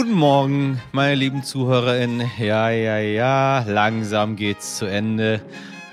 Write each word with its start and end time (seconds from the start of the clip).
Guten 0.00 0.14
Morgen, 0.14 0.80
meine 0.92 1.14
lieben 1.14 1.42
ZuhörerInnen. 1.42 2.30
Ja, 2.38 2.70
ja, 2.70 2.96
ja, 2.96 3.62
langsam 3.68 4.34
geht's 4.34 4.78
zu 4.78 4.86
Ende. 4.86 5.42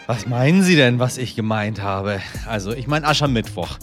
Was 0.06 0.26
meinen 0.26 0.64
Sie 0.64 0.78
denn, 0.78 0.98
was 0.98 1.18
ich 1.18 1.36
gemeint 1.36 1.82
habe? 1.82 2.22
Also, 2.48 2.72
ich 2.72 2.88
meine 2.88 3.06
Aschermittwoch. 3.06 3.78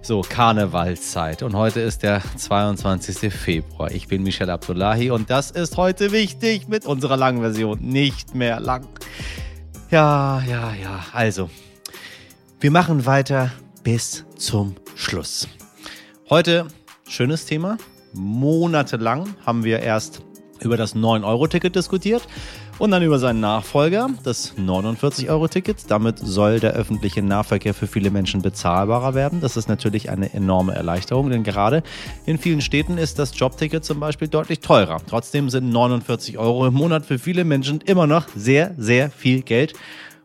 So, 0.00 0.22
Karnevalszeit. 0.22 1.42
Und 1.42 1.54
heute 1.54 1.80
ist 1.80 2.02
der 2.02 2.22
22. 2.36 3.30
Februar. 3.30 3.90
Ich 3.90 4.08
bin 4.08 4.22
Michel 4.22 4.48
Abdullahi 4.48 5.10
und 5.10 5.28
das 5.28 5.50
ist 5.50 5.76
heute 5.76 6.10
wichtig 6.10 6.68
mit 6.68 6.86
unserer 6.86 7.18
langen 7.18 7.42
Version. 7.42 7.78
Nicht 7.82 8.34
mehr 8.34 8.60
lang. 8.60 8.88
Ja, 9.90 10.42
ja, 10.48 10.72
ja. 10.72 11.04
Also, 11.12 11.50
wir 12.60 12.70
machen 12.70 13.04
weiter 13.04 13.52
bis 13.82 14.24
zum 14.38 14.74
Schluss. 14.94 15.46
Heute 16.30 16.66
schönes 17.06 17.44
Thema. 17.44 17.76
Monatelang 18.16 19.34
haben 19.44 19.64
wir 19.64 19.80
erst 19.80 20.22
über 20.60 20.76
das 20.76 20.96
9-Euro-Ticket 20.96 21.76
diskutiert 21.76 22.26
und 22.78 22.90
dann 22.90 23.02
über 23.02 23.18
seinen 23.18 23.40
Nachfolger, 23.40 24.08
das 24.22 24.54
49-Euro-Ticket. 24.56 25.90
Damit 25.90 26.18
soll 26.18 26.60
der 26.60 26.72
öffentliche 26.72 27.22
Nahverkehr 27.22 27.74
für 27.74 27.86
viele 27.86 28.10
Menschen 28.10 28.42
bezahlbarer 28.42 29.14
werden. 29.14 29.40
Das 29.40 29.56
ist 29.56 29.68
natürlich 29.68 30.10
eine 30.10 30.32
enorme 30.32 30.74
Erleichterung, 30.74 31.30
denn 31.30 31.42
gerade 31.42 31.82
in 32.26 32.38
vielen 32.38 32.60
Städten 32.60 32.98
ist 32.98 33.18
das 33.18 33.38
Jobticket 33.38 33.84
zum 33.84 34.00
Beispiel 34.00 34.28
deutlich 34.28 34.60
teurer. 34.60 34.98
Trotzdem 35.06 35.50
sind 35.50 35.70
49 35.70 36.38
Euro 36.38 36.66
im 36.66 36.74
Monat 36.74 37.06
für 37.06 37.18
viele 37.18 37.44
Menschen 37.44 37.80
immer 37.80 38.06
noch 38.06 38.26
sehr, 38.34 38.74
sehr 38.76 39.10
viel 39.10 39.42
Geld 39.42 39.74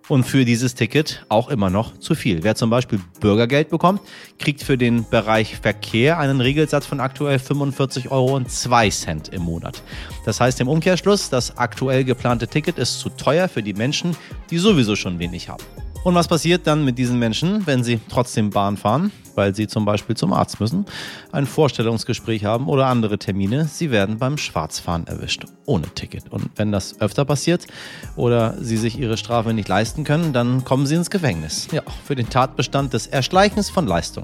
und 0.10 0.24
für 0.24 0.46
dieses 0.46 0.76
Ticket 0.76 1.26
auch 1.30 1.50
immer 1.50 1.70
noch 1.70 1.98
zu 1.98 2.16
viel. 2.16 2.44
Wer 2.44 2.56
zum 2.56 2.70
Beispiel 2.70 3.00
Bürgergeld 3.20 3.70
bekommt, 3.70 4.02
kriegt 4.40 4.62
für 4.62 4.78
den 4.78 5.08
Bereich 5.10 5.58
Verkehr 5.58 6.20
einen 6.20 6.42
Regelsatz 6.42 6.86
von 6.86 7.00
aktuell 7.00 7.40
45 7.40 8.12
Euro 8.12 8.36
und 8.36 8.52
2 8.52 8.90
Cent 8.90 9.30
im 9.30 9.44
Monat. 9.44 9.84
Das 10.26 10.40
heißt 10.40 10.60
im 10.62 10.68
Umkehrschluss, 10.68 11.30
das 11.30 11.58
aktuell 11.58 12.04
geplante 12.04 12.48
Ticket 12.48 12.78
ist 12.78 13.00
zu 13.00 13.10
teuer 13.10 13.48
für 13.48 13.64
die 13.64 13.74
Menschen, 13.74 14.16
die 14.50 14.58
sowieso 14.58 14.96
schon 14.96 15.20
wenig 15.20 15.50
haben. 15.50 15.64
Und 16.04 16.16
was 16.16 16.28
passiert 16.28 16.66
dann 16.66 16.84
mit 16.84 16.98
diesen 16.98 17.20
Menschen, 17.20 17.68
wenn 17.68 17.84
sie 17.84 18.00
trotzdem 18.10 18.50
Bahn 18.50 18.76
fahren? 18.76 19.12
Weil 19.36 19.56
sie 19.56 19.68
zum 19.68 19.86
Beispiel 19.86 20.16
zum 20.16 20.34
Arzt 20.34 20.60
müssen, 20.60 20.86
ein 21.32 21.46
Vorstellungsgespräch 21.46 22.46
haben 22.46 22.68
oder 22.68 22.88
andere 22.88 23.18
Termine. 23.18 23.66
Sie 23.66 23.92
werden 23.92 24.18
beim 24.18 24.38
Schwarzfahren 24.38 25.08
erwischt, 25.08 25.46
ohne 25.66 25.88
Ticket. 25.94 26.32
Und 26.32 26.50
wenn 26.56 26.72
das 26.72 27.00
öfter 27.02 27.26
passiert 27.26 27.68
oder 28.16 28.56
sie 28.60 28.78
sich 28.78 28.98
ihre 28.98 29.18
Strafe 29.18 29.54
nicht 29.54 29.68
leisten 29.68 30.04
können, 30.04 30.34
dann 30.34 30.64
kommen 30.64 30.86
sie 30.86 30.96
ins 30.96 31.10
Gefängnis. 31.10 31.68
Ja, 31.72 31.82
für 32.06 32.16
den 32.16 32.30
Tatbestand 32.30 32.94
des 32.94 33.08
Erschleichens 33.08 33.70
von 33.70 33.88
Leistung. 33.88 34.24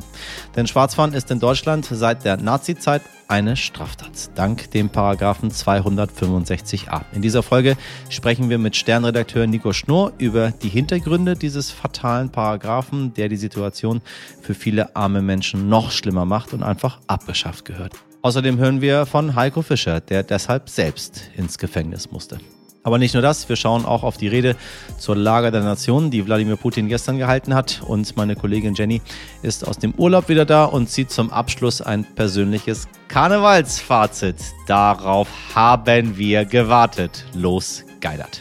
Denn 0.55 0.67
Schwarzfahren 0.67 1.13
ist 1.13 1.31
in 1.31 1.39
Deutschland 1.39 1.87
seit 1.89 2.25
der 2.25 2.37
Nazizeit 2.37 3.01
eine 3.27 3.55
Straftat, 3.55 4.31
dank 4.35 4.71
dem 4.71 4.89
Paragraphen 4.89 5.51
265a. 5.51 7.01
In 7.13 7.21
dieser 7.21 7.43
Folge 7.43 7.75
sprechen 8.09 8.49
wir 8.49 8.57
mit 8.57 8.75
Sternredakteur 8.75 9.47
Nico 9.47 9.73
Schnurr 9.73 10.13
über 10.17 10.51
die 10.51 10.69
Hintergründe 10.69 11.35
dieses 11.35 11.71
fatalen 11.71 12.29
Paragraphen, 12.29 13.13
der 13.13 13.29
die 13.29 13.35
Situation 13.35 14.01
für 14.41 14.53
viele 14.53 14.95
arme 14.95 15.21
Menschen 15.21 15.69
noch 15.69 15.91
schlimmer 15.91 16.25
macht 16.25 16.53
und 16.53 16.63
einfach 16.63 16.99
abgeschafft 17.07 17.65
gehört. 17.65 17.93
Außerdem 18.21 18.57
hören 18.57 18.81
wir 18.81 19.05
von 19.05 19.35
Heiko 19.35 19.61
Fischer, 19.61 20.01
der 20.01 20.23
deshalb 20.23 20.69
selbst 20.69 21.29
ins 21.35 21.57
Gefängnis 21.57 22.11
musste. 22.11 22.39
Aber 22.87 22.99
nicht 22.99 23.13
nur 23.13 23.21
das, 23.21 23.49
wir 23.49 23.57
schauen 23.57 23.83
auch 23.83 24.03
auf 24.03 24.15
die 24.15 24.29
Rede 24.29 24.55
zur 24.97 25.17
Lage 25.17 25.51
der 25.51 25.61
Nation, 25.61 26.09
die 26.09 26.25
Wladimir 26.25 26.55
Putin 26.55 26.87
gestern 26.87 27.17
gehalten 27.17 27.53
hat. 27.53 27.81
Und 27.85 28.15
meine 28.15 28.37
Kollegin 28.37 28.75
Jenny 28.75 29.01
ist 29.41 29.67
aus 29.67 29.77
dem 29.77 29.93
Urlaub 29.95 30.29
wieder 30.29 30.45
da 30.45 30.63
und 30.63 30.89
zieht 30.89 31.11
zum 31.11 31.29
Abschluss 31.29 31.81
ein 31.81 32.05
persönliches 32.05 32.87
Karnevalsfazit. 33.09 34.37
Darauf 34.67 35.27
haben 35.53 36.17
wir 36.17 36.45
gewartet. 36.45 37.25
Los, 37.33 37.83
geidert. 37.99 38.39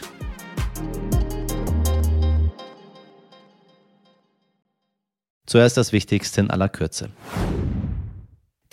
Zuerst 5.45 5.75
das 5.75 5.91
Wichtigste 5.91 6.39
in 6.39 6.49
aller 6.51 6.69
Kürze. 6.69 7.09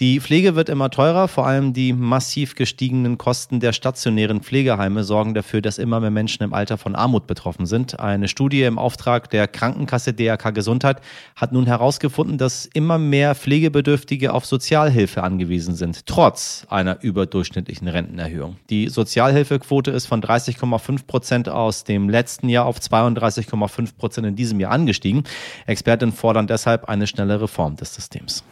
Die 0.00 0.18
Pflege 0.18 0.56
wird 0.56 0.68
immer 0.68 0.90
teurer, 0.90 1.28
vor 1.28 1.46
allem 1.46 1.72
die 1.72 1.92
massiv 1.92 2.56
gestiegenen 2.56 3.16
Kosten 3.16 3.60
der 3.60 3.72
stationären 3.72 4.40
Pflegeheime 4.40 5.04
sorgen 5.04 5.34
dafür, 5.34 5.62
dass 5.62 5.78
immer 5.78 6.00
mehr 6.00 6.10
Menschen 6.10 6.42
im 6.42 6.52
Alter 6.52 6.78
von 6.78 6.96
Armut 6.96 7.28
betroffen 7.28 7.64
sind. 7.64 8.00
Eine 8.00 8.26
Studie 8.26 8.64
im 8.64 8.76
Auftrag 8.76 9.30
der 9.30 9.46
Krankenkasse 9.46 10.12
DRK 10.12 10.50
Gesundheit 10.50 11.00
hat 11.36 11.52
nun 11.52 11.66
herausgefunden, 11.66 12.38
dass 12.38 12.66
immer 12.66 12.98
mehr 12.98 13.36
Pflegebedürftige 13.36 14.32
auf 14.32 14.46
Sozialhilfe 14.46 15.22
angewiesen 15.22 15.76
sind, 15.76 16.06
trotz 16.06 16.66
einer 16.68 17.00
überdurchschnittlichen 17.00 17.86
Rentenerhöhung. 17.86 18.56
Die 18.70 18.88
Sozialhilfequote 18.88 19.92
ist 19.92 20.06
von 20.06 20.20
30,5 20.20 21.06
Prozent 21.06 21.48
aus 21.48 21.84
dem 21.84 22.08
letzten 22.08 22.48
Jahr 22.48 22.66
auf 22.66 22.80
32,5 22.80 23.96
Prozent 23.96 24.26
in 24.26 24.34
diesem 24.34 24.58
Jahr 24.58 24.72
angestiegen. 24.72 25.22
Experten 25.66 26.10
fordern 26.10 26.48
deshalb 26.48 26.88
eine 26.88 27.06
schnelle 27.06 27.40
Reform 27.40 27.76
des 27.76 27.94
Systems. 27.94 28.42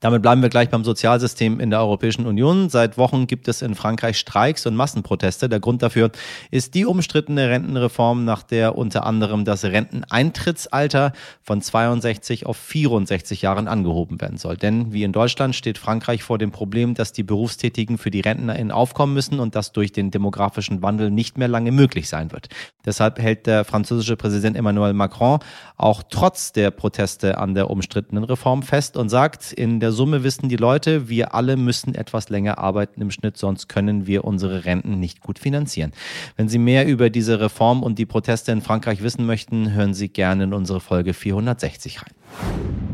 Damit 0.00 0.20
bleiben 0.20 0.42
wir 0.42 0.50
gleich 0.50 0.68
beim 0.68 0.84
Sozialsystem 0.84 1.58
in 1.58 1.70
der 1.70 1.80
Europäischen 1.80 2.26
Union. 2.26 2.68
Seit 2.68 2.98
Wochen 2.98 3.26
gibt 3.26 3.48
es 3.48 3.62
in 3.62 3.74
Frankreich 3.74 4.18
Streiks 4.18 4.66
und 4.66 4.76
Massenproteste. 4.76 5.48
Der 5.48 5.58
Grund 5.58 5.82
dafür 5.82 6.10
ist 6.50 6.74
die 6.74 6.84
umstrittene 6.84 7.48
Rentenreform, 7.48 8.26
nach 8.26 8.42
der 8.42 8.76
unter 8.76 9.06
anderem 9.06 9.46
das 9.46 9.64
Renteneintrittsalter 9.64 11.12
von 11.40 11.62
62 11.62 12.44
auf 12.44 12.58
64 12.58 13.40
Jahren 13.40 13.68
angehoben 13.68 14.20
werden 14.20 14.36
soll. 14.36 14.58
Denn 14.58 14.92
wie 14.92 15.02
in 15.02 15.12
Deutschland 15.12 15.56
steht 15.56 15.78
Frankreich 15.78 16.22
vor 16.22 16.36
dem 16.36 16.52
Problem, 16.52 16.92
dass 16.92 17.14
die 17.14 17.22
Berufstätigen 17.22 17.96
für 17.96 18.10
die 18.10 18.20
RentnerInnen 18.20 18.72
aufkommen 18.72 19.14
müssen 19.14 19.40
und 19.40 19.54
das 19.54 19.72
durch 19.72 19.92
den 19.92 20.10
demografischen 20.10 20.82
Wandel 20.82 21.10
nicht 21.10 21.38
mehr 21.38 21.48
lange 21.48 21.72
möglich 21.72 22.10
sein 22.10 22.32
wird. 22.32 22.48
Deshalb 22.84 23.18
hält 23.18 23.46
der 23.46 23.64
französische 23.64 24.16
Präsident 24.16 24.58
Emmanuel 24.58 24.92
Macron 24.92 25.38
auch 25.76 26.02
trotz 26.08 26.52
der 26.52 26.70
Proteste 26.70 27.38
an 27.38 27.54
der 27.54 27.70
umstrittenen 27.70 28.24
Reform 28.24 28.62
fest 28.62 28.98
und 28.98 29.08
sagt, 29.08 29.52
in 29.52 29.80
der 29.80 29.92
Summe 29.96 30.22
wissen 30.22 30.48
die 30.48 30.56
Leute, 30.56 31.08
wir 31.08 31.34
alle 31.34 31.56
müssen 31.56 31.94
etwas 31.94 32.28
länger 32.28 32.58
arbeiten 32.58 33.00
im 33.00 33.10
Schnitt, 33.10 33.36
sonst 33.36 33.68
können 33.68 34.06
wir 34.06 34.24
unsere 34.24 34.64
Renten 34.64 35.00
nicht 35.00 35.20
gut 35.20 35.38
finanzieren. 35.40 35.92
Wenn 36.36 36.48
Sie 36.48 36.58
mehr 36.58 36.86
über 36.86 37.10
diese 37.10 37.40
Reform 37.40 37.82
und 37.82 37.98
die 37.98 38.06
Proteste 38.06 38.52
in 38.52 38.60
Frankreich 38.60 39.02
wissen 39.02 39.26
möchten, 39.26 39.72
hören 39.72 39.94
Sie 39.94 40.08
gerne 40.08 40.44
in 40.44 40.52
unsere 40.52 40.80
Folge 40.80 41.14
460 41.14 42.02
rein. 42.02 42.85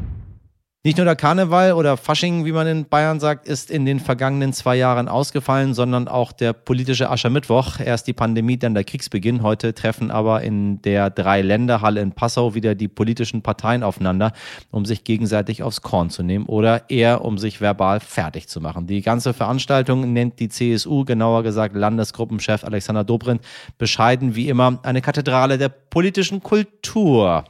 Nicht 0.84 0.96
nur 0.96 1.04
der 1.04 1.14
Karneval 1.14 1.74
oder 1.74 1.96
Fasching, 1.96 2.44
wie 2.44 2.50
man 2.50 2.66
in 2.66 2.88
Bayern 2.88 3.20
sagt, 3.20 3.46
ist 3.46 3.70
in 3.70 3.86
den 3.86 4.00
vergangenen 4.00 4.52
zwei 4.52 4.74
Jahren 4.74 5.06
ausgefallen, 5.06 5.74
sondern 5.74 6.08
auch 6.08 6.32
der 6.32 6.52
politische 6.52 7.08
Aschermittwoch. 7.08 7.78
Erst 7.78 8.08
die 8.08 8.12
Pandemie, 8.12 8.56
dann 8.56 8.74
der 8.74 8.82
Kriegsbeginn. 8.82 9.44
Heute 9.44 9.74
treffen 9.74 10.10
aber 10.10 10.42
in 10.42 10.82
der 10.82 11.08
Drei-Länder-Halle 11.10 12.00
in 12.00 12.10
Passau 12.10 12.56
wieder 12.56 12.74
die 12.74 12.88
politischen 12.88 13.42
Parteien 13.42 13.84
aufeinander, 13.84 14.32
um 14.72 14.84
sich 14.84 15.04
gegenseitig 15.04 15.62
aufs 15.62 15.82
Korn 15.82 16.10
zu 16.10 16.24
nehmen 16.24 16.46
oder 16.46 16.90
eher 16.90 17.24
um 17.24 17.38
sich 17.38 17.60
verbal 17.60 18.00
fertig 18.00 18.48
zu 18.48 18.60
machen. 18.60 18.88
Die 18.88 19.02
ganze 19.02 19.34
Veranstaltung 19.34 20.12
nennt 20.12 20.40
die 20.40 20.48
CSU, 20.48 21.04
genauer 21.04 21.44
gesagt 21.44 21.76
Landesgruppenchef 21.76 22.64
Alexander 22.64 23.04
Dobrindt, 23.04 23.42
bescheiden 23.78 24.34
wie 24.34 24.48
immer 24.48 24.80
eine 24.82 25.00
Kathedrale 25.00 25.58
der 25.58 25.72
politischen 25.92 26.42
Kultur. 26.42 27.44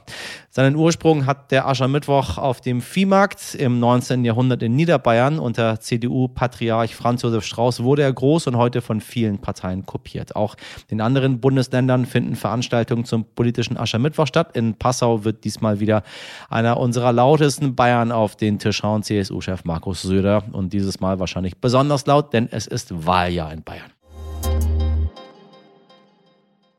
Seinen 0.49 0.75
Ursprung 0.75 1.25
hat 1.25 1.49
der 1.51 1.65
Aschermittwoch 1.65 2.37
auf 2.37 2.59
dem 2.59 2.81
Viehmarkt 2.81 3.55
im 3.55 3.79
19. 3.79 4.25
Jahrhundert 4.25 4.61
in 4.61 4.75
Niederbayern. 4.75 5.39
Unter 5.39 5.79
CDU-Patriarch 5.79 6.93
Franz 6.93 7.21
Josef 7.21 7.45
Strauß 7.45 7.83
wurde 7.83 8.01
er 8.01 8.11
groß 8.11 8.47
und 8.47 8.57
heute 8.57 8.81
von 8.81 8.99
vielen 8.99 9.39
Parteien 9.39 9.85
kopiert. 9.85 10.35
Auch 10.35 10.57
in 10.89 10.99
anderen 10.99 11.39
Bundesländern 11.39 12.05
finden 12.05 12.35
Veranstaltungen 12.35 13.05
zum 13.05 13.23
politischen 13.23 13.77
Aschermittwoch 13.77 14.27
statt. 14.27 14.57
In 14.57 14.73
Passau 14.73 15.23
wird 15.23 15.45
diesmal 15.45 15.79
wieder 15.79 16.03
einer 16.49 16.75
unserer 16.77 17.13
lautesten 17.13 17.75
Bayern 17.75 18.11
auf 18.11 18.35
den 18.35 18.59
Tisch 18.59 18.83
hauen, 18.83 19.03
CSU-Chef 19.03 19.63
Markus 19.63 20.01
Söder. 20.01 20.43
Und 20.51 20.73
dieses 20.73 20.99
Mal 20.99 21.17
wahrscheinlich 21.17 21.59
besonders 21.59 22.05
laut, 22.07 22.33
denn 22.33 22.49
es 22.51 22.67
ist 22.67 23.05
Wahljahr 23.05 23.53
in 23.53 23.63
Bayern. 23.63 23.92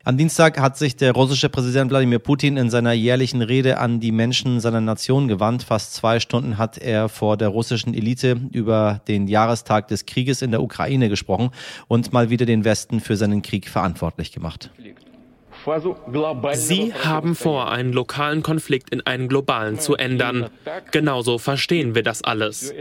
Am 0.06 0.18
Dienstag 0.18 0.60
hat 0.60 0.76
sich 0.76 0.96
der 0.96 1.12
russische 1.12 1.48
Präsident 1.48 1.90
Wladimir 1.90 2.18
Putin 2.18 2.58
in 2.58 2.68
seiner 2.68 2.92
jährlichen 2.92 3.40
Rede 3.40 3.78
an 3.78 4.00
die 4.00 4.12
Menschen 4.12 4.60
seiner 4.60 4.82
Nation 4.82 5.28
gewandt. 5.28 5.62
Fast 5.62 5.94
zwei 5.94 6.20
Stunden 6.20 6.58
hat 6.58 6.76
er 6.76 7.08
vor 7.08 7.38
der 7.38 7.48
russischen 7.48 7.94
Elite 7.94 8.38
über 8.52 9.00
den 9.08 9.28
Jahrestag 9.28 9.88
des 9.88 10.04
Krieges 10.04 10.42
in 10.42 10.50
der 10.50 10.62
Ukraine 10.62 11.08
gesprochen 11.08 11.52
und 11.88 12.12
mal 12.12 12.28
wieder 12.28 12.44
den 12.44 12.66
Westen 12.66 13.00
für 13.00 13.16
seinen 13.16 13.40
Krieg 13.40 13.66
verantwortlich 13.66 14.30
gemacht. 14.30 14.70
Sie 16.52 16.92
haben 16.92 17.34
vor, 17.34 17.70
einen 17.70 17.94
lokalen 17.94 18.42
Konflikt 18.42 18.90
in 18.90 19.00
einen 19.06 19.28
globalen 19.28 19.78
zu 19.78 19.94
ändern. 19.94 20.50
Genauso 20.90 21.38
verstehen 21.38 21.94
wir 21.94 22.02
das 22.02 22.22
alles. 22.22 22.74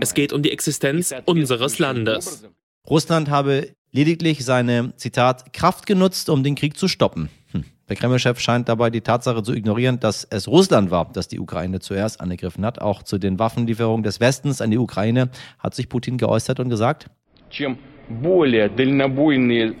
Es 0.00 0.14
geht 0.14 0.32
um 0.32 0.42
die 0.42 0.50
Existenz 0.50 1.14
unseres 1.24 1.78
Landes. 1.78 2.48
Russland 2.90 3.30
habe 3.30 3.68
lediglich 3.94 4.44
seine, 4.44 4.92
Zitat, 4.96 5.54
Kraft 5.54 5.86
genutzt, 5.86 6.28
um 6.28 6.42
den 6.42 6.56
Krieg 6.56 6.76
zu 6.76 6.88
stoppen. 6.88 7.30
Hm. 7.52 7.64
Der 7.88 7.96
Kreml-Chef 7.96 8.38
scheint 8.40 8.68
dabei 8.68 8.90
die 8.90 9.00
Tatsache 9.00 9.42
zu 9.42 9.54
ignorieren, 9.54 10.00
dass 10.00 10.24
es 10.24 10.48
Russland 10.48 10.90
war, 10.90 11.10
das 11.12 11.28
die 11.28 11.38
Ukraine 11.38 11.80
zuerst 11.80 12.20
angegriffen 12.20 12.66
hat. 12.66 12.80
Auch 12.80 13.02
zu 13.02 13.18
den 13.18 13.38
Waffenlieferungen 13.38 14.02
des 14.02 14.20
Westens 14.20 14.60
an 14.60 14.70
die 14.70 14.78
Ukraine 14.78 15.30
hat 15.60 15.74
sich 15.74 15.88
Putin 15.88 16.18
geäußert 16.18 16.60
und 16.60 16.68
gesagt, 16.68 17.08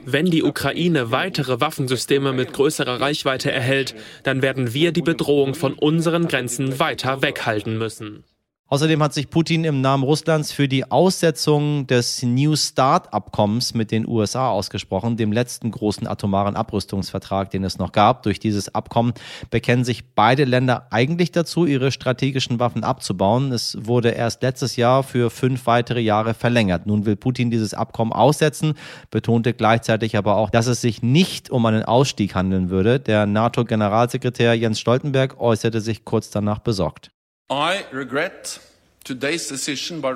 Wenn 0.06 0.26
die 0.26 0.42
Ukraine 0.42 1.10
weitere 1.10 1.60
Waffensysteme 1.60 2.32
mit 2.32 2.52
größerer 2.52 3.00
Reichweite 3.00 3.52
erhält, 3.52 3.94
dann 4.22 4.42
werden 4.42 4.72
wir 4.72 4.92
die 4.92 5.02
Bedrohung 5.02 5.54
von 5.54 5.74
unseren 5.74 6.28
Grenzen 6.28 6.78
weiter 6.78 7.20
weghalten 7.20 7.76
müssen. 7.76 8.24
Außerdem 8.66 9.02
hat 9.02 9.12
sich 9.12 9.28
Putin 9.28 9.62
im 9.64 9.82
Namen 9.82 10.02
Russlands 10.04 10.50
für 10.50 10.68
die 10.68 10.90
Aussetzung 10.90 11.86
des 11.86 12.22
New 12.22 12.56
START-Abkommens 12.56 13.74
mit 13.74 13.90
den 13.90 14.08
USA 14.08 14.48
ausgesprochen, 14.48 15.18
dem 15.18 15.32
letzten 15.32 15.70
großen 15.70 16.06
atomaren 16.06 16.56
Abrüstungsvertrag, 16.56 17.50
den 17.50 17.62
es 17.62 17.76
noch 17.76 17.92
gab. 17.92 18.22
Durch 18.22 18.40
dieses 18.40 18.74
Abkommen 18.74 19.12
bekennen 19.50 19.84
sich 19.84 20.14
beide 20.14 20.44
Länder 20.44 20.86
eigentlich 20.90 21.30
dazu, 21.30 21.66
ihre 21.66 21.92
strategischen 21.92 22.58
Waffen 22.58 22.84
abzubauen. 22.84 23.52
Es 23.52 23.76
wurde 23.78 24.08
erst 24.08 24.42
letztes 24.42 24.76
Jahr 24.76 25.02
für 25.02 25.28
fünf 25.28 25.66
weitere 25.66 26.00
Jahre 26.00 26.32
verlängert. 26.32 26.86
Nun 26.86 27.04
will 27.04 27.16
Putin 27.16 27.50
dieses 27.50 27.74
Abkommen 27.74 28.14
aussetzen, 28.14 28.74
betonte 29.10 29.52
gleichzeitig 29.52 30.16
aber 30.16 30.36
auch, 30.36 30.48
dass 30.48 30.68
es 30.68 30.80
sich 30.80 31.02
nicht 31.02 31.50
um 31.50 31.66
einen 31.66 31.84
Ausstieg 31.84 32.34
handeln 32.34 32.70
würde. 32.70 32.98
Der 32.98 33.26
NATO-Generalsekretär 33.26 34.54
Jens 34.54 34.80
Stoltenberg 34.80 35.38
äußerte 35.38 35.82
sich 35.82 36.06
kurz 36.06 36.30
danach 36.30 36.60
besorgt. 36.60 37.10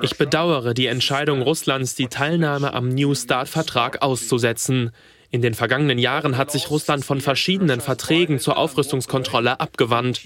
Ich 0.01 0.17
bedauere 0.17 0.73
die 0.73 0.87
Entscheidung 0.87 1.43
Russlands, 1.43 1.93
die 1.93 2.07
Teilnahme 2.07 2.73
am 2.73 2.89
New 2.89 3.13
START-Vertrag 3.13 4.01
auszusetzen. 4.01 4.91
In 5.29 5.43
den 5.43 5.53
vergangenen 5.53 5.99
Jahren 5.99 6.37
hat 6.37 6.51
sich 6.51 6.71
Russland 6.71 7.05
von 7.05 7.21
verschiedenen 7.21 7.81
Verträgen 7.81 8.39
zur 8.39 8.57
Aufrüstungskontrolle 8.57 9.59
abgewandt. 9.59 10.21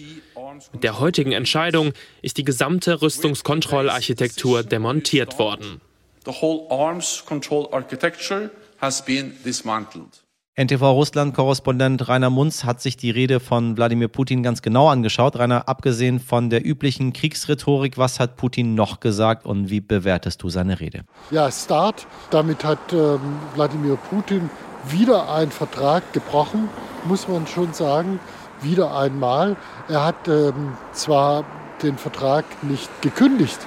Mit 0.71 0.83
der 0.83 0.99
heutigen 0.99 1.33
Entscheidung 1.33 1.91
ist 2.21 2.37
die 2.37 2.45
gesamte 2.45 3.01
Rüstungskontrollarchitektur 3.01 4.63
demontiert 4.63 5.37
worden. 5.39 5.81
The 6.25 6.31
whole 6.31 6.71
arms 6.71 7.21
control 7.25 7.67
architecture 7.73 8.49
has 8.79 9.03
been 9.03 9.33
dismantled. 9.43 10.22
NTV 10.55 10.83
Russland-Korrespondent 10.83 12.07
Rainer 12.07 12.29
Munz 12.29 12.63
hat 12.63 12.79
sich 12.79 12.95
die 12.95 13.09
Rede 13.09 13.39
von 13.39 13.75
Wladimir 13.75 14.07
Putin 14.07 14.43
ganz 14.43 14.61
genau 14.61 14.87
angeschaut. 14.87 15.35
Rainer, 15.35 15.67
abgesehen 15.67 16.19
von 16.19 16.51
der 16.51 16.63
üblichen 16.63 17.11
Kriegsrhetorik, 17.11 17.97
was 17.97 18.19
hat 18.19 18.37
Putin 18.37 18.75
noch 18.75 18.99
gesagt 18.99 19.47
und 19.47 19.71
wie 19.71 19.81
bewertest 19.81 20.43
du 20.43 20.49
seine 20.49 20.79
Rede? 20.79 21.05
Ja, 21.31 21.51
Start. 21.51 22.05
Damit 22.29 22.63
hat 22.63 22.77
ähm, 22.93 23.19
Wladimir 23.55 23.95
Putin 23.95 24.51
wieder 24.87 25.33
einen 25.33 25.49
Vertrag 25.49 26.13
gebrochen, 26.13 26.69
muss 27.05 27.27
man 27.27 27.47
schon 27.47 27.73
sagen. 27.73 28.19
Wieder 28.61 28.95
einmal. 28.95 29.55
Er 29.89 30.05
hat 30.05 30.27
ähm, 30.27 30.77
zwar 30.91 31.45
den 31.81 31.97
Vertrag 31.97 32.45
nicht 32.61 33.01
gekündigt, 33.01 33.57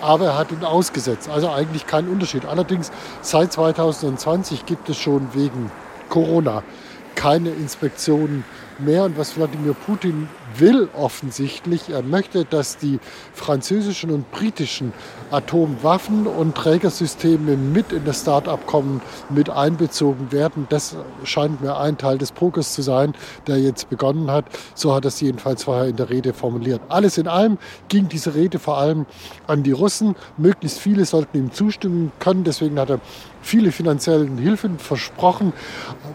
aber 0.00 0.28
er 0.28 0.38
hat 0.38 0.50
ihn 0.50 0.64
ausgesetzt. 0.64 1.28
Also 1.28 1.50
eigentlich 1.50 1.86
kein 1.86 2.08
Unterschied. 2.08 2.46
Allerdings 2.46 2.90
seit 3.20 3.52
2020 3.52 4.64
gibt 4.64 4.88
es 4.88 4.96
schon 4.96 5.34
wegen 5.34 5.70
Corona 6.12 6.62
keine 7.14 7.50
Inspektionen 7.50 8.44
mehr. 8.78 9.04
Und 9.04 9.16
was 9.16 9.36
Wladimir 9.36 9.74
Putin 9.74 10.28
will 10.58 10.88
offensichtlich, 10.94 11.88
er 11.88 12.02
möchte, 12.02 12.44
dass 12.44 12.76
die 12.76 12.98
französischen 13.32 14.10
und 14.10 14.30
britischen 14.30 14.92
Atomwaffen 15.30 16.26
und 16.26 16.54
Trägersysteme 16.54 17.56
mit 17.56 17.92
in 17.92 18.04
das 18.04 18.20
Start-abkommen 18.20 19.00
mit 19.30 19.48
einbezogen 19.48 20.30
werden. 20.32 20.66
Das 20.68 20.96
scheint 21.24 21.62
mir 21.62 21.78
ein 21.78 21.96
Teil 21.96 22.18
des 22.18 22.32
Pokers 22.32 22.74
zu 22.74 22.82
sein, 22.82 23.14
der 23.46 23.58
jetzt 23.58 23.88
begonnen 23.88 24.30
hat. 24.30 24.44
So 24.74 24.94
hat 24.94 25.04
er 25.04 25.08
es 25.08 25.20
jedenfalls 25.20 25.64
vorher 25.64 25.86
in 25.86 25.96
der 25.96 26.10
Rede 26.10 26.34
formuliert. 26.34 26.80
Alles 26.88 27.18
in 27.18 27.28
allem 27.28 27.58
ging 27.88 28.08
diese 28.08 28.34
Rede 28.34 28.58
vor 28.58 28.78
allem 28.78 29.06
an 29.46 29.62
die 29.62 29.72
Russen. 29.72 30.16
Möglichst 30.36 30.78
viele 30.78 31.04
sollten 31.04 31.38
ihm 31.38 31.52
zustimmen 31.52 32.12
können. 32.18 32.44
Deswegen 32.44 32.78
hat 32.78 32.90
er 32.90 33.00
viele 33.40 33.72
finanziellen 33.72 34.38
Hilfen 34.38 34.78
versprochen. 34.78 35.52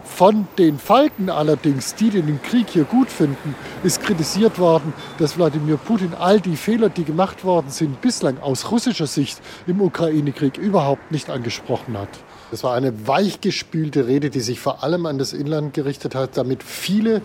Von 0.04 0.46
den 0.56 0.78
Falken 0.78 1.28
allerdings, 1.28 1.94
die 1.94 2.10
den 2.10 2.40
Krieg 2.42 2.68
hier 2.70 2.84
gut 2.84 3.10
finden, 3.10 3.54
ist 3.82 4.00
kritisiert 4.02 4.27
worden, 4.58 4.92
dass 5.18 5.38
Wladimir 5.38 5.78
Putin 5.78 6.12
all 6.12 6.38
die 6.40 6.56
Fehler, 6.56 6.90
die 6.90 7.04
gemacht 7.04 7.44
worden 7.44 7.70
sind, 7.70 8.02
bislang 8.02 8.38
aus 8.40 8.70
russischer 8.70 9.06
Sicht 9.06 9.40
im 9.66 9.80
Ukraine-Krieg 9.80 10.58
überhaupt 10.58 11.10
nicht 11.10 11.30
angesprochen 11.30 11.96
hat. 11.96 12.10
Das 12.50 12.62
war 12.64 12.74
eine 12.74 13.06
weichgespülte 13.06 14.06
Rede, 14.06 14.30
die 14.30 14.40
sich 14.40 14.60
vor 14.60 14.82
allem 14.82 15.06
an 15.06 15.18
das 15.18 15.32
Inland 15.32 15.74
gerichtet 15.74 16.14
hat, 16.14 16.36
damit 16.36 16.62
viele, 16.62 17.20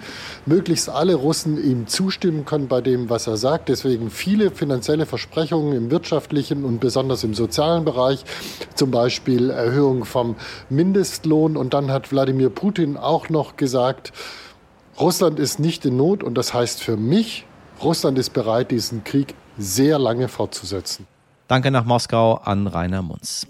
möglichst 0.45 0.89
alle 0.89 1.15
Russen 1.15 1.57
ihm 1.61 1.87
zustimmen 1.87 2.45
können 2.45 2.67
bei 2.67 2.81
dem, 2.81 3.09
was 3.09 3.27
er 3.27 3.37
sagt. 3.37 3.69
Deswegen 3.69 4.09
viele 4.09 4.51
finanzielle 4.51 5.05
Versprechungen 5.05 5.73
im 5.73 5.91
wirtschaftlichen 5.91 6.65
und 6.65 6.79
besonders 6.79 7.23
im 7.23 7.33
sozialen 7.33 7.85
Bereich, 7.85 8.23
zum 8.75 8.91
Beispiel 8.91 9.49
Erhöhung 9.49 10.05
vom 10.05 10.35
Mindestlohn. 10.69 11.55
Und 11.57 11.73
dann 11.73 11.91
hat 11.91 12.11
Wladimir 12.11 12.49
Putin 12.49 12.97
auch 12.97 13.29
noch 13.29 13.55
gesagt, 13.55 14.11
Russland 14.99 15.39
ist 15.39 15.59
nicht 15.59 15.85
in 15.85 15.97
Not 15.97 16.23
und 16.23 16.35
das 16.35 16.53
heißt 16.53 16.81
für 16.81 16.97
mich, 16.97 17.45
Russland 17.81 18.17
ist 18.19 18.29
bereit, 18.31 18.69
diesen 18.71 19.03
Krieg 19.03 19.33
sehr 19.57 19.97
lange 19.97 20.27
fortzusetzen. 20.27 21.07
Danke 21.47 21.71
nach 21.71 21.85
Moskau 21.85 22.35
an 22.35 22.67
Rainer 22.67 23.01
Munz. 23.01 23.47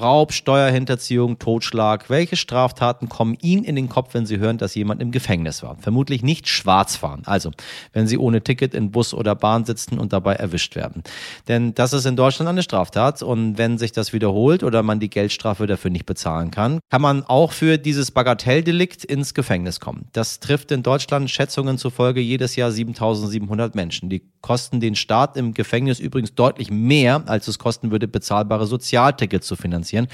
Raub, 0.00 0.32
Steuerhinterziehung, 0.32 1.38
Totschlag. 1.38 2.08
Welche 2.08 2.36
Straftaten 2.36 3.10
kommen 3.10 3.36
Ihnen 3.42 3.64
in 3.64 3.76
den 3.76 3.90
Kopf, 3.90 4.14
wenn 4.14 4.24
Sie 4.24 4.38
hören, 4.38 4.56
dass 4.56 4.74
jemand 4.74 5.02
im 5.02 5.10
Gefängnis 5.10 5.62
war? 5.62 5.76
Vermutlich 5.78 6.22
nicht 6.22 6.48
Schwarzfahren. 6.48 7.22
Also, 7.26 7.50
wenn 7.92 8.06
Sie 8.06 8.16
ohne 8.16 8.42
Ticket 8.42 8.74
in 8.74 8.90
Bus 8.90 9.12
oder 9.12 9.34
Bahn 9.34 9.66
sitzen 9.66 9.98
und 9.98 10.12
dabei 10.12 10.34
erwischt 10.34 10.74
werden. 10.74 11.02
Denn 11.48 11.74
das 11.74 11.92
ist 11.92 12.06
in 12.06 12.16
Deutschland 12.16 12.48
eine 12.48 12.62
Straftat 12.62 13.22
und 13.22 13.58
wenn 13.58 13.76
sich 13.76 13.92
das 13.92 14.12
wiederholt 14.12 14.62
oder 14.62 14.82
man 14.82 15.00
die 15.00 15.10
Geldstrafe 15.10 15.66
dafür 15.66 15.90
nicht 15.90 16.06
bezahlen 16.06 16.50
kann, 16.50 16.80
kann 16.90 17.02
man 17.02 17.24
auch 17.24 17.52
für 17.52 17.76
dieses 17.76 18.10
Bagatelldelikt 18.10 19.04
ins 19.04 19.34
Gefängnis 19.34 19.80
kommen. 19.80 20.06
Das 20.12 20.40
trifft 20.40 20.72
in 20.72 20.82
Deutschland 20.82 21.30
Schätzungen 21.30 21.76
zufolge 21.76 22.20
jedes 22.20 22.56
Jahr 22.56 22.70
7700 22.70 23.74
Menschen. 23.74 24.08
Die 24.08 24.22
kosten 24.40 24.80
den 24.80 24.94
Staat 24.94 25.36
im 25.36 25.52
Gefängnis 25.52 26.00
übrigens 26.00 26.34
deutlich 26.34 26.70
mehr, 26.70 27.22
als 27.26 27.48
es 27.48 27.58
kosten 27.58 27.90
würde, 27.90 28.08
bezahlbare 28.08 28.66
Sozialtickets 28.66 29.46
zu 29.46 29.56
finanzieren 29.56 29.89
finanzieren. 29.90 30.08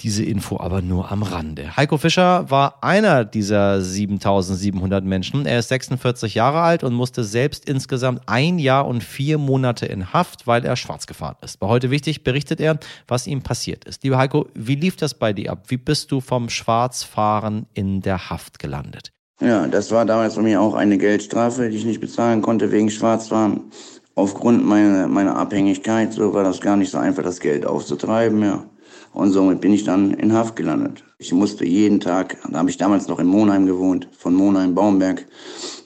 Diese 0.00 0.24
Info 0.24 0.58
aber 0.58 0.82
nur 0.82 1.12
am 1.12 1.22
Rande. 1.22 1.76
Heiko 1.76 1.96
Fischer 1.96 2.50
war 2.50 2.82
einer 2.82 3.24
dieser 3.24 3.80
7700 3.80 5.04
Menschen. 5.04 5.46
Er 5.46 5.60
ist 5.60 5.68
46 5.68 6.34
Jahre 6.34 6.60
alt 6.60 6.82
und 6.82 6.92
musste 6.92 7.22
selbst 7.22 7.68
insgesamt 7.68 8.22
ein 8.26 8.58
Jahr 8.58 8.88
und 8.88 9.04
vier 9.04 9.38
Monate 9.38 9.86
in 9.86 10.12
Haft, 10.12 10.48
weil 10.48 10.64
er 10.64 10.74
schwarz 10.74 11.06
gefahren 11.06 11.36
ist. 11.42 11.60
Bei 11.60 11.68
heute 11.68 11.90
wichtig 11.90 12.24
berichtet 12.24 12.60
er, 12.60 12.80
was 13.06 13.28
ihm 13.28 13.42
passiert 13.42 13.84
ist. 13.84 14.02
Lieber 14.02 14.18
Heiko, 14.18 14.48
wie 14.54 14.74
lief 14.74 14.96
das 14.96 15.14
bei 15.14 15.32
dir 15.32 15.52
ab? 15.52 15.66
Wie 15.68 15.76
bist 15.76 16.10
du 16.10 16.20
vom 16.20 16.48
Schwarzfahren 16.48 17.66
in 17.72 18.00
der 18.00 18.28
Haft 18.30 18.58
gelandet? 18.58 19.12
Ja, 19.40 19.68
das 19.68 19.92
war 19.92 20.04
damals 20.04 20.34
bei 20.34 20.42
mir 20.42 20.60
auch 20.60 20.74
eine 20.74 20.98
Geldstrafe, 20.98 21.68
die 21.68 21.76
ich 21.76 21.84
nicht 21.84 22.00
bezahlen 22.00 22.42
konnte 22.42 22.72
wegen 22.72 22.90
Schwarzfahren. 22.90 23.70
Aufgrund 24.14 24.64
meiner, 24.64 25.06
meiner 25.06 25.36
Abhängigkeit, 25.36 26.12
so 26.12 26.34
war 26.34 26.44
das 26.44 26.60
gar 26.60 26.76
nicht 26.76 26.90
so 26.90 26.98
einfach, 26.98 27.22
das 27.22 27.40
Geld 27.40 27.64
aufzutreiben, 27.64 28.42
ja. 28.42 28.64
Und 29.12 29.30
somit 29.32 29.60
bin 29.60 29.72
ich 29.72 29.84
dann 29.84 30.12
in 30.12 30.32
Haft 30.32 30.56
gelandet. 30.56 31.04
Ich 31.18 31.32
musste 31.32 31.66
jeden 31.66 32.00
Tag, 32.00 32.38
da 32.50 32.58
habe 32.58 32.70
ich 32.70 32.78
damals 32.78 33.08
noch 33.08 33.18
in 33.18 33.26
Monheim 33.26 33.66
gewohnt, 33.66 34.08
von 34.16 34.34
Monheim 34.34 34.74
Baumberg 34.74 35.26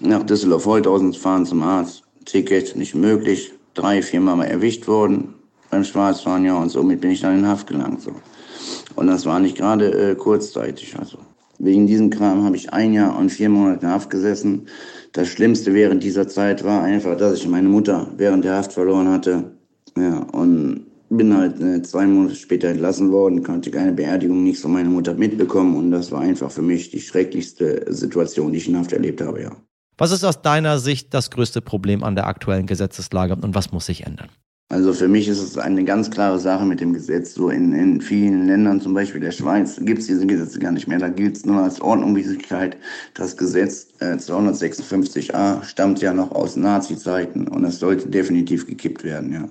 nach 0.00 0.22
Düsseldorf-Holthausen 0.22 1.12
fahren 1.12 1.44
zum 1.44 1.62
Arzt. 1.62 2.02
Ticket 2.24 2.76
nicht 2.76 2.94
möglich, 2.94 3.52
drei, 3.74 4.02
vier 4.02 4.20
Mal 4.20 4.42
erwischt 4.44 4.86
worden 4.88 5.34
beim 5.70 5.84
Schwarzfahren, 5.84 6.44
ja, 6.44 6.56
und 6.56 6.70
somit 6.70 7.00
bin 7.00 7.10
ich 7.10 7.20
dann 7.20 7.38
in 7.38 7.46
Haft 7.46 7.66
gelangt. 7.66 8.00
So. 8.02 8.12
Und 8.94 9.08
das 9.08 9.26
war 9.26 9.40
nicht 9.40 9.56
gerade 9.56 10.10
äh, 10.10 10.14
kurzzeitig. 10.14 10.96
Also. 10.98 11.18
Wegen 11.58 11.86
diesem 11.86 12.10
Kram 12.10 12.44
habe 12.44 12.56
ich 12.56 12.72
ein 12.72 12.92
Jahr 12.92 13.16
und 13.18 13.30
vier 13.30 13.48
Monate 13.48 13.86
in 13.86 13.92
Haft 13.92 14.10
gesessen. 14.10 14.66
Das 15.12 15.28
Schlimmste 15.28 15.74
während 15.74 16.02
dieser 16.02 16.28
Zeit 16.28 16.64
war 16.64 16.82
einfach, 16.82 17.16
dass 17.16 17.38
ich 17.38 17.48
meine 17.48 17.68
Mutter 17.68 18.08
während 18.16 18.44
der 18.44 18.56
Haft 18.56 18.72
verloren 18.72 19.08
hatte. 19.08 19.52
Ja, 19.96 20.18
und 20.32 20.86
bin 21.08 21.36
halt 21.36 21.60
äh, 21.60 21.82
zwei 21.82 22.06
Monate 22.06 22.34
später 22.34 22.68
entlassen 22.68 23.12
worden, 23.12 23.42
konnte 23.42 23.70
keine 23.70 23.92
Beerdigung, 23.92 24.42
nichts 24.42 24.62
von 24.62 24.72
meiner 24.72 24.90
Mutter 24.90 25.14
mitbekommen 25.14 25.76
und 25.76 25.90
das 25.90 26.10
war 26.12 26.20
einfach 26.20 26.50
für 26.50 26.62
mich 26.62 26.90
die 26.90 27.00
schrecklichste 27.00 27.86
Situation, 27.92 28.52
die 28.52 28.58
ich 28.58 28.68
in 28.68 28.76
Haft 28.76 28.92
erlebt 28.92 29.20
habe, 29.20 29.42
ja. 29.42 29.52
Was 29.98 30.12
ist 30.12 30.24
aus 30.24 30.42
deiner 30.42 30.78
Sicht 30.78 31.14
das 31.14 31.30
größte 31.30 31.62
Problem 31.62 32.02
an 32.02 32.16
der 32.16 32.26
aktuellen 32.26 32.66
Gesetzeslage 32.66 33.34
und 33.34 33.54
was 33.54 33.72
muss 33.72 33.86
sich 33.86 34.04
ändern? 34.04 34.28
Also 34.68 34.92
für 34.92 35.06
mich 35.06 35.28
ist 35.28 35.40
es 35.40 35.56
eine 35.56 35.84
ganz 35.84 36.10
klare 36.10 36.40
Sache 36.40 36.64
mit 36.64 36.80
dem 36.80 36.92
Gesetz. 36.92 37.34
So 37.34 37.50
in, 37.50 37.72
in 37.72 38.00
vielen 38.00 38.48
Ländern, 38.48 38.80
zum 38.80 38.94
Beispiel 38.94 39.20
der 39.20 39.30
Schweiz, 39.30 39.78
gibt 39.80 40.00
es 40.00 40.08
diese 40.08 40.26
Gesetze 40.26 40.58
gar 40.58 40.72
nicht 40.72 40.88
mehr. 40.88 40.98
Da 40.98 41.08
gilt 41.08 41.36
es 41.36 41.46
nur 41.46 41.62
als 41.62 41.80
Ordnungswidrigkeit. 41.80 42.76
Das 43.14 43.36
Gesetz 43.36 43.88
äh, 44.00 44.16
256a 44.16 45.62
stammt 45.62 46.02
ja 46.02 46.12
noch 46.12 46.32
aus 46.32 46.56
Nazi-Zeiten 46.56 47.46
und 47.46 47.62
es 47.62 47.78
sollte 47.78 48.08
definitiv 48.08 48.66
gekippt 48.66 49.04
werden, 49.04 49.32
ja. 49.32 49.48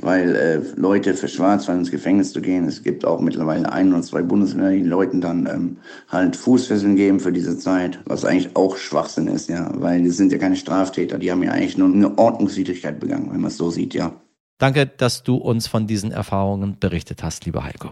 Weil 0.00 0.34
äh, 0.34 0.60
Leute 0.76 1.14
für 1.14 1.28
Schwarzfahren 1.28 1.80
ins 1.80 1.90
Gefängnis 1.90 2.32
zu 2.32 2.40
gehen, 2.40 2.66
es 2.66 2.82
gibt 2.82 3.04
auch 3.04 3.20
mittlerweile 3.20 3.72
ein 3.72 3.92
oder 3.92 4.02
zwei 4.02 4.22
Bundesländer, 4.22 4.70
die 4.70 4.82
Leuten 4.82 5.20
dann 5.20 5.46
ähm, 5.46 5.76
halt 6.08 6.36
Fußfesseln 6.36 6.96
geben 6.96 7.20
für 7.20 7.32
diese 7.32 7.58
Zeit, 7.58 7.98
was 8.04 8.24
eigentlich 8.24 8.56
auch 8.56 8.76
Schwachsinn 8.76 9.28
ist, 9.28 9.48
ja. 9.48 9.70
Weil 9.74 10.02
die 10.02 10.10
sind 10.10 10.32
ja 10.32 10.38
keine 10.38 10.56
Straftäter, 10.56 11.18
die 11.18 11.30
haben 11.30 11.42
ja 11.42 11.52
eigentlich 11.52 11.78
nur 11.78 11.92
eine 11.92 12.18
Ordnungswidrigkeit 12.18 13.00
begangen, 13.00 13.30
wenn 13.32 13.40
man 13.40 13.48
es 13.48 13.56
so 13.56 13.70
sieht, 13.70 13.94
ja. 13.94 14.12
Danke, 14.58 14.86
dass 14.86 15.22
du 15.22 15.36
uns 15.36 15.66
von 15.66 15.86
diesen 15.86 16.12
Erfahrungen 16.12 16.78
berichtet 16.78 17.22
hast, 17.22 17.44
lieber 17.44 17.64
Heiko. 17.64 17.90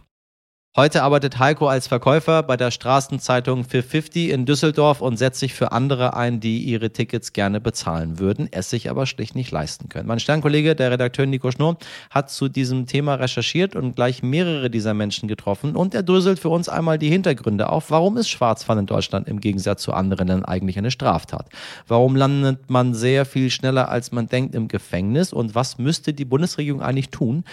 Heute 0.75 1.03
arbeitet 1.03 1.39
Heiko 1.39 1.69
als 1.69 1.87
Verkäufer 1.87 2.43
bei 2.43 2.57
der 2.57 2.71
Straßenzeitung 2.71 3.65
450 3.65 4.31
in 4.31 4.47
Düsseldorf 4.47 5.03
und 5.03 5.19
setzt 5.19 5.41
sich 5.41 5.53
für 5.53 5.71
andere 5.71 6.17
ein, 6.17 6.41
die 6.41 6.61
ihre 6.61 6.89
Tickets 6.89 7.35
gerne 7.35 7.61
bezahlen 7.61 8.19
würden, 8.19 8.49
es 8.53 8.71
sich 8.71 8.89
aber 8.89 9.05
schlicht 9.05 9.35
nicht 9.35 9.51
leisten 9.51 9.91
können. 9.91 10.09
Mein 10.09 10.19
Sternkollege, 10.19 10.75
der 10.75 10.91
Redakteur 10.91 11.27
Nico 11.27 11.51
Schnurr, 11.51 11.77
hat 12.09 12.31
zu 12.31 12.49
diesem 12.49 12.87
Thema 12.87 13.17
recherchiert 13.17 13.77
und 13.77 13.97
gleich 13.97 14.23
mehrere 14.23 14.71
dieser 14.71 14.95
Menschen 14.95 15.29
getroffen 15.29 15.77
und 15.77 15.95
er 15.95 16.03
dröselt 16.03 16.39
für 16.39 16.49
uns 16.49 16.71
einmal 16.71 16.99
die 16.99 17.11
Hintergründe 17.11 17.69
auf. 17.69 17.91
Warum 17.91 18.17
ist 18.17 18.31
Schwarzfahren 18.31 18.79
in 18.79 18.87
Deutschland 18.87 19.29
im 19.29 19.41
Gegensatz 19.41 19.83
zu 19.83 19.93
anderen 19.93 20.29
Ländern 20.29 20.47
eigentlich 20.47 20.79
eine 20.79 20.91
Straftat? 20.91 21.51
Warum 21.87 22.17
landet 22.17 22.71
man 22.71 22.95
sehr 22.95 23.27
viel 23.27 23.51
schneller, 23.51 23.91
als 23.91 24.11
man 24.11 24.27
denkt, 24.27 24.55
im 24.55 24.69
Gefängnis? 24.69 25.35
Und 25.35 25.55
was 25.55 25.77
müsste 25.77 26.15
die 26.15 26.25
Bundesregierung 26.25 26.81
eigentlich 26.81 27.11
tun? 27.11 27.45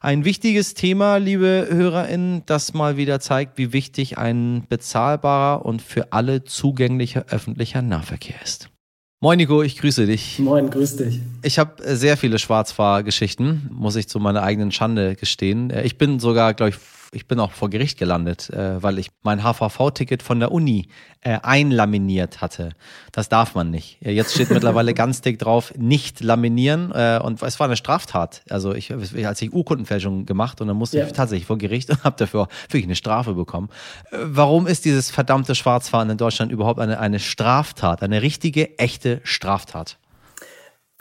Ein 0.00 0.24
wichtiges 0.24 0.72
Thema, 0.72 1.18
liebe 1.18 1.68
HörerInnen, 1.68 2.44
das 2.46 2.61
das 2.62 2.74
mal 2.74 2.96
wieder 2.96 3.18
zeigt, 3.18 3.58
wie 3.58 3.72
wichtig 3.72 4.18
ein 4.18 4.64
bezahlbarer 4.68 5.64
und 5.66 5.82
für 5.82 6.12
alle 6.12 6.44
zugänglicher 6.44 7.24
öffentlicher 7.28 7.82
Nahverkehr 7.82 8.36
ist. 8.42 8.68
Moin 9.20 9.38
Nico, 9.38 9.62
ich 9.62 9.78
grüße 9.78 10.06
dich. 10.06 10.38
Moin, 10.38 10.70
grüß 10.70 10.96
dich. 10.96 11.20
Ich 11.42 11.58
habe 11.58 11.96
sehr 11.96 12.16
viele 12.16 12.38
Schwarzfahrgeschichten, 12.38 13.68
muss 13.72 13.96
ich 13.96 14.08
zu 14.08 14.20
meiner 14.20 14.42
eigenen 14.42 14.70
Schande 14.70 15.16
gestehen. 15.16 15.72
Ich 15.82 15.98
bin 15.98 16.20
sogar, 16.20 16.54
glaube 16.54 16.70
ich, 16.70 16.76
ich 17.14 17.28
bin 17.28 17.38
auch 17.38 17.52
vor 17.52 17.68
Gericht 17.68 17.98
gelandet, 17.98 18.48
äh, 18.50 18.82
weil 18.82 18.98
ich 18.98 19.10
mein 19.22 19.42
HVV-Ticket 19.42 20.22
von 20.22 20.40
der 20.40 20.50
Uni 20.50 20.88
äh, 21.20 21.38
einlaminiert 21.42 22.40
hatte. 22.40 22.70
Das 23.12 23.28
darf 23.28 23.54
man 23.54 23.70
nicht. 23.70 23.98
Jetzt 24.00 24.32
steht 24.34 24.50
mittlerweile 24.50 24.94
ganz 24.94 25.20
dick 25.20 25.38
drauf, 25.38 25.74
nicht 25.76 26.20
laminieren. 26.20 26.90
Äh, 26.92 27.20
und 27.22 27.42
es 27.42 27.60
war 27.60 27.66
eine 27.66 27.76
Straftat. 27.76 28.42
Also 28.48 28.74
ich, 28.74 28.92
als 29.26 29.42
ich 29.42 29.52
Urkundenfälschung 29.52 30.24
gemacht 30.24 30.62
und 30.62 30.68
dann 30.68 30.76
musste 30.76 30.98
ja. 30.98 31.06
ich 31.06 31.12
tatsächlich 31.12 31.46
vor 31.46 31.58
Gericht 31.58 31.90
und 31.90 32.02
habe 32.02 32.16
dafür 32.18 32.48
wirklich 32.68 32.84
eine 32.84 32.96
Strafe 32.96 33.34
bekommen. 33.34 33.68
Äh, 34.10 34.16
warum 34.22 34.66
ist 34.66 34.86
dieses 34.86 35.10
verdammte 35.10 35.54
Schwarzfahren 35.54 36.08
in 36.08 36.16
Deutschland 36.16 36.50
überhaupt 36.50 36.80
eine, 36.80 36.98
eine 36.98 37.20
Straftat, 37.20 38.02
eine 38.02 38.22
richtige, 38.22 38.78
echte 38.78 39.20
Straftat? 39.22 39.98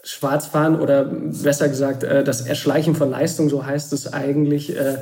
Schwarzfahren 0.03 0.79
oder 0.79 1.05
besser 1.05 1.69
gesagt 1.69 2.03
äh, 2.03 2.23
das 2.23 2.41
Erschleichen 2.41 2.95
von 2.95 3.11
Leistung, 3.11 3.49
so 3.49 3.65
heißt 3.65 3.93
es 3.93 4.11
eigentlich, 4.11 4.75
äh, 4.75 4.97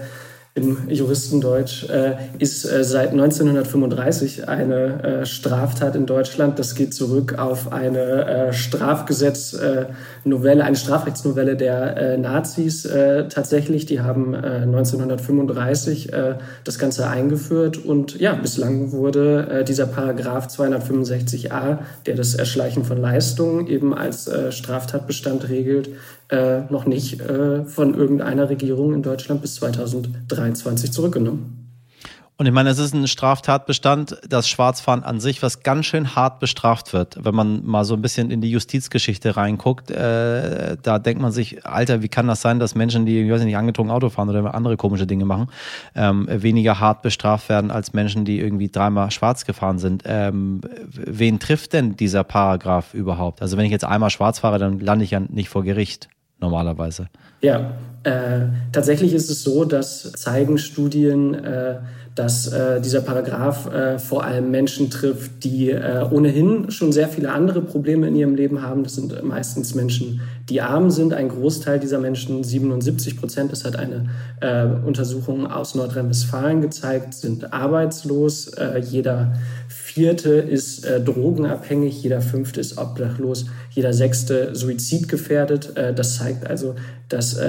im 0.56 0.90
Juristendeutsch, 0.90 1.90
äh, 1.90 2.16
ist 2.40 2.66
äh, 2.66 2.84
seit 2.84 3.12
1935 3.12 4.48
eine 4.48 5.04
äh, 5.04 5.26
Straftat 5.26 5.96
in 5.96 6.06
Deutschland. 6.06 6.58
Das 6.58 6.76
geht 6.76 6.94
zurück 6.94 7.38
auf 7.38 7.72
eine 7.72 8.50
äh, 8.50 8.54
Strafgesetznovelle, 8.54 10.64
eine 10.64 10.76
Strafrechtsnovelle 10.76 11.56
der 11.56 11.98
äh, 11.98 12.18
Nazis 12.18 12.86
äh, 12.86 13.28
tatsächlich. 13.28 13.86
Die 13.86 14.02
haben 14.02 14.36
1935 14.36 16.12
das 16.64 16.80
Ganze 16.80 17.08
eingeführt 17.08 17.78
und 17.78 18.20
ja, 18.20 18.34
bislang 18.34 18.92
wurde 18.92 19.64
dieser 19.68 19.86
Paragraph 19.86 20.48
265a, 20.48 21.80
der 22.06 22.16
das 22.16 22.36
Erschleichen 22.36 22.84
von 22.84 22.98
Leistungen 22.98 23.68
eben 23.68 23.94
als 23.94 24.30
Straftatbestand 24.50 25.50
regelt, 25.50 25.90
äh, 26.30 26.62
noch 26.70 26.86
nicht 26.86 27.20
äh, 27.20 27.66
von 27.66 27.96
irgendeiner 27.96 28.50
Regierung 28.50 28.94
in 28.94 29.04
Deutschland 29.04 29.42
bis 29.42 29.56
2023 29.56 30.92
zurückgenommen. 30.92 31.60
Und 32.40 32.46
ich 32.46 32.54
meine, 32.54 32.70
es 32.70 32.80
ist 32.80 32.94
ein 32.94 33.06
Straftatbestand, 33.06 34.22
das 34.30 34.48
Schwarzfahren 34.48 35.04
an 35.04 35.20
sich, 35.20 35.44
was 35.44 35.62
ganz 35.62 35.88
schön 35.88 36.16
hart 36.16 36.40
bestraft 36.40 36.94
wird. 36.94 37.18
Wenn 37.22 37.36
man 37.36 37.66
mal 37.66 37.84
so 37.84 37.96
ein 37.96 38.02
bisschen 38.02 38.32
in 38.32 38.40
die 38.40 38.50
Justizgeschichte 38.50 39.36
reinguckt, 39.36 39.92
äh, 39.92 40.78
da 40.82 41.00
denkt 41.00 41.22
man 41.22 41.34
sich, 41.34 41.66
Alter, 41.66 42.02
wie 42.02 42.08
kann 42.08 42.28
das 42.28 42.40
sein, 42.40 42.58
dass 42.58 42.76
Menschen, 42.76 43.06
die, 43.06 43.20
ich 43.20 43.30
weiß 43.30 43.44
nicht, 43.44 43.58
angetrunken 43.58 43.94
Auto 43.94 44.08
fahren 44.08 44.30
oder 44.30 44.56
andere 44.56 44.78
komische 44.78 45.06
Dinge 45.06 45.26
machen, 45.26 45.48
ähm, 45.96 46.30
weniger 46.32 46.80
hart 46.80 47.02
bestraft 47.02 47.50
werden 47.50 47.72
als 47.72 47.92
Menschen, 47.92 48.24
die 48.24 48.40
irgendwie 48.40 48.70
dreimal 48.70 49.12
schwarz 49.12 49.44
gefahren 49.44 49.78
sind. 49.78 50.04
Ähm, 50.06 50.62
wen 50.88 51.40
trifft 51.40 51.74
denn 51.74 51.98
dieser 51.98 52.24
Paragraph 52.24 52.94
überhaupt? 52.94 53.42
Also 53.42 53.58
wenn 53.58 53.66
ich 53.66 53.72
jetzt 53.72 53.84
einmal 53.84 54.12
schwarz 54.12 54.40
fahre, 54.40 54.60
dann 54.60 54.80
lande 54.80 55.04
ich 55.04 55.12
ja 55.12 55.20
nicht 55.20 55.50
vor 55.50 55.66
Gericht 55.66 56.08
normalerweise. 56.40 57.08
Ja, 57.42 57.74
äh, 58.04 58.42
tatsächlich 58.72 59.14
ist 59.14 59.30
es 59.30 59.44
so, 59.44 59.66
dass 59.66 60.12
zeigen 60.14 60.58
Studien, 60.58 61.34
äh, 61.34 61.80
dass 62.20 62.48
äh, 62.48 62.82
dieser 62.82 63.00
Paragraph 63.00 63.74
äh, 63.74 63.98
vor 63.98 64.26
allem 64.26 64.52
Menschen 64.52 64.90
trifft, 64.90 65.46
die 65.46 65.70
äh, 65.70 66.06
ohnehin 66.12 66.70
schon 66.70 66.92
sehr 66.92 67.08
viele 67.08 67.32
andere 67.32 67.62
Probleme 67.62 68.10
in 68.10 68.16
ihrem 68.16 68.36
Leben 68.36 68.62
haben. 68.62 68.84
Das 68.84 68.96
sind 68.96 69.24
meistens 69.24 69.74
Menschen, 69.74 70.20
die 70.50 70.60
arm 70.60 70.92
sind. 70.92 71.14
Ein 71.14 71.30
Großteil 71.30 71.80
dieser 71.80 71.98
Menschen, 71.98 72.44
77 72.44 73.16
Prozent, 73.16 73.54
das 73.54 73.64
hat 73.64 73.78
eine 73.78 74.10
äh, 74.42 74.66
Untersuchung 74.86 75.50
aus 75.50 75.76
Nordrhein-Westfalen 75.76 76.60
gezeigt, 76.60 77.14
sind 77.14 77.54
arbeitslos. 77.54 78.52
jeder 78.90 79.36
Vierte 79.70 80.32
ist 80.32 80.86
drogenabhängig, 81.06 82.04
jeder 82.04 82.20
Fünfte 82.20 82.60
ist 82.60 82.78
obdachlos, 82.78 83.46
jeder 83.70 83.94
Sechste 83.94 84.56
suizidgefährdet. 84.56 85.74
das 85.96 86.18
zeigt 86.18 86.46
also, 86.48 86.76
dass 87.08 87.40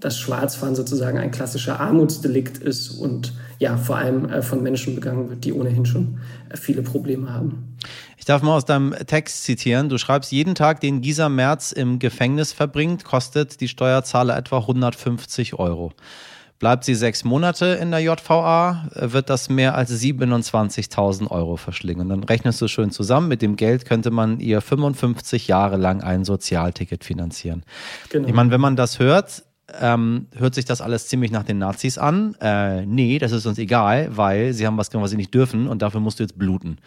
das 0.00 0.18
Schwarzfahren 0.18 0.74
sozusagen 0.74 1.18
ein 1.18 1.30
klassischer 1.30 1.78
Armutsdelikt 1.78 2.58
ist 2.58 2.90
und 2.90 3.32
ja, 3.62 3.76
vor 3.76 3.96
allem 3.96 4.28
äh, 4.28 4.42
von 4.42 4.60
Menschen 4.60 4.96
begangen 4.96 5.30
wird, 5.30 5.44
die 5.44 5.52
ohnehin 5.52 5.86
schon 5.86 6.18
äh, 6.50 6.56
viele 6.56 6.82
Probleme 6.82 7.32
haben. 7.32 7.76
Ich 8.18 8.24
darf 8.24 8.42
mal 8.42 8.56
aus 8.56 8.64
deinem 8.64 8.92
Text 9.06 9.44
zitieren. 9.44 9.88
Du 9.88 9.98
schreibst, 9.98 10.32
jeden 10.32 10.56
Tag, 10.56 10.80
den 10.80 11.00
Gisa 11.00 11.28
Merz 11.28 11.70
im 11.70 12.00
Gefängnis 12.00 12.52
verbringt, 12.52 13.04
kostet 13.04 13.60
die 13.60 13.68
Steuerzahler 13.68 14.36
etwa 14.36 14.58
150 14.58 15.54
Euro. 15.54 15.92
Bleibt 16.58 16.84
sie 16.84 16.96
sechs 16.96 17.22
Monate 17.22 17.66
in 17.66 17.92
der 17.92 18.00
JVA, 18.00 18.88
wird 18.94 19.30
das 19.30 19.48
mehr 19.48 19.76
als 19.76 19.92
27.000 19.92 21.28
Euro 21.30 21.56
verschlingen. 21.56 22.02
Und 22.02 22.08
dann 22.08 22.24
rechnest 22.24 22.60
du 22.60 22.68
schön 22.68 22.90
zusammen. 22.90 23.28
Mit 23.28 23.42
dem 23.42 23.56
Geld 23.56 23.84
könnte 23.84 24.10
man 24.10 24.38
ihr 24.40 24.60
55 24.60 25.48
Jahre 25.48 25.76
lang 25.76 26.02
ein 26.02 26.24
Sozialticket 26.24 27.04
finanzieren. 27.04 27.64
Genau. 28.10 28.28
Ich 28.28 28.34
meine, 28.34 28.50
wenn 28.50 28.60
man 28.60 28.76
das 28.76 29.00
hört, 29.00 29.42
ähm, 29.80 30.26
hört 30.36 30.54
sich 30.54 30.64
das 30.64 30.80
alles 30.80 31.08
ziemlich 31.08 31.30
nach 31.30 31.44
den 31.44 31.58
Nazis 31.58 31.98
an. 31.98 32.34
Äh, 32.40 32.84
nee, 32.86 33.18
das 33.18 33.32
ist 33.32 33.46
uns 33.46 33.58
egal, 33.58 34.16
weil 34.16 34.52
sie 34.52 34.66
haben 34.66 34.76
was 34.76 34.90
gemacht, 34.90 35.04
was 35.04 35.10
sie 35.10 35.16
nicht 35.16 35.34
dürfen 35.34 35.68
und 35.68 35.82
dafür 35.82 36.00
musst 36.00 36.18
du 36.18 36.24
jetzt 36.24 36.38
bluten. 36.38 36.78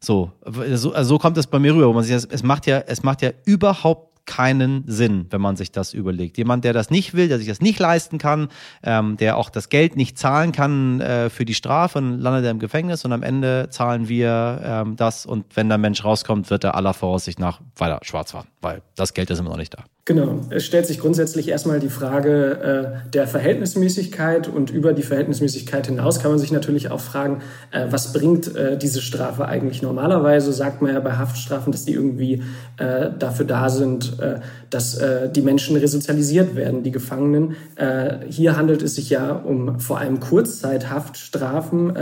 So, 0.00 0.32
so, 0.44 0.92
also 0.92 1.08
so 1.08 1.18
kommt 1.18 1.38
es 1.38 1.46
bei 1.46 1.58
mir 1.58 1.74
rüber. 1.74 1.92
Man 1.92 2.04
sich, 2.04 2.14
es 2.14 2.42
macht 2.42 2.66
ja, 2.66 2.78
es 2.86 3.02
macht 3.02 3.22
ja 3.22 3.30
überhaupt 3.44 4.14
keinen 4.26 4.84
Sinn, 4.86 5.26
wenn 5.30 5.40
man 5.40 5.56
sich 5.56 5.70
das 5.70 5.92
überlegt. 5.92 6.38
Jemand, 6.38 6.64
der 6.64 6.72
das 6.72 6.90
nicht 6.90 7.14
will, 7.14 7.28
der 7.28 7.38
sich 7.38 7.46
das 7.46 7.60
nicht 7.60 7.78
leisten 7.78 8.18
kann, 8.18 8.48
ähm, 8.82 9.16
der 9.16 9.36
auch 9.36 9.50
das 9.50 9.68
Geld 9.68 9.96
nicht 9.96 10.18
zahlen 10.18 10.52
kann 10.52 11.00
äh, 11.00 11.30
für 11.30 11.44
die 11.44 11.54
Strafe, 11.54 11.98
und 11.98 12.18
landet 12.20 12.44
er 12.44 12.50
im 12.50 12.58
Gefängnis 12.58 13.04
und 13.04 13.12
am 13.12 13.22
Ende 13.22 13.68
zahlen 13.70 14.08
wir 14.08 14.60
ähm, 14.64 14.96
das 14.96 15.26
und 15.26 15.44
wenn 15.54 15.68
der 15.68 15.78
Mensch 15.78 16.04
rauskommt, 16.04 16.50
wird 16.50 16.64
er 16.64 16.74
aller 16.74 16.94
Voraussicht 16.94 17.38
nach 17.38 17.60
weiter 17.76 17.98
schwarz 18.02 18.32
fahren, 18.32 18.46
weil 18.60 18.82
das 18.96 19.14
Geld 19.14 19.30
ist 19.30 19.38
immer 19.38 19.50
noch 19.50 19.58
nicht 19.58 19.74
da. 19.74 19.84
Genau. 20.06 20.40
Es 20.50 20.66
stellt 20.66 20.86
sich 20.86 20.98
grundsätzlich 20.98 21.48
erstmal 21.48 21.80
die 21.80 21.88
Frage 21.88 23.00
äh, 23.06 23.08
der 23.08 23.26
Verhältnismäßigkeit 23.26 24.48
und 24.48 24.68
über 24.68 24.92
die 24.92 25.02
Verhältnismäßigkeit 25.02 25.86
hinaus 25.86 26.20
kann 26.20 26.30
man 26.30 26.38
sich 26.38 26.52
natürlich 26.52 26.90
auch 26.90 27.00
fragen, 27.00 27.40
äh, 27.70 27.86
was 27.88 28.12
bringt 28.12 28.54
äh, 28.54 28.76
diese 28.76 29.00
Strafe 29.00 29.46
eigentlich 29.46 29.80
normalerweise? 29.80 30.52
Sagt 30.52 30.82
man 30.82 30.92
ja 30.92 31.00
bei 31.00 31.12
Haftstrafen, 31.12 31.72
dass 31.72 31.86
die 31.86 31.94
irgendwie 31.94 32.42
äh, 32.76 33.12
dafür 33.18 33.46
da 33.46 33.70
sind, 33.70 34.20
äh, 34.20 34.40
dass 34.74 34.96
äh, 34.96 35.30
die 35.30 35.42
Menschen 35.42 35.76
resozialisiert 35.76 36.54
werden, 36.56 36.82
die 36.82 36.90
Gefangenen. 36.90 37.56
hier 38.28 38.56
handelt 38.56 38.82
es 38.82 38.94
sich 38.94 39.10
ja 39.10 39.32
um 39.32 39.80
vor 39.80 39.98
allem 39.98 40.20
Kurzzeithaftstrafen. 40.20 41.92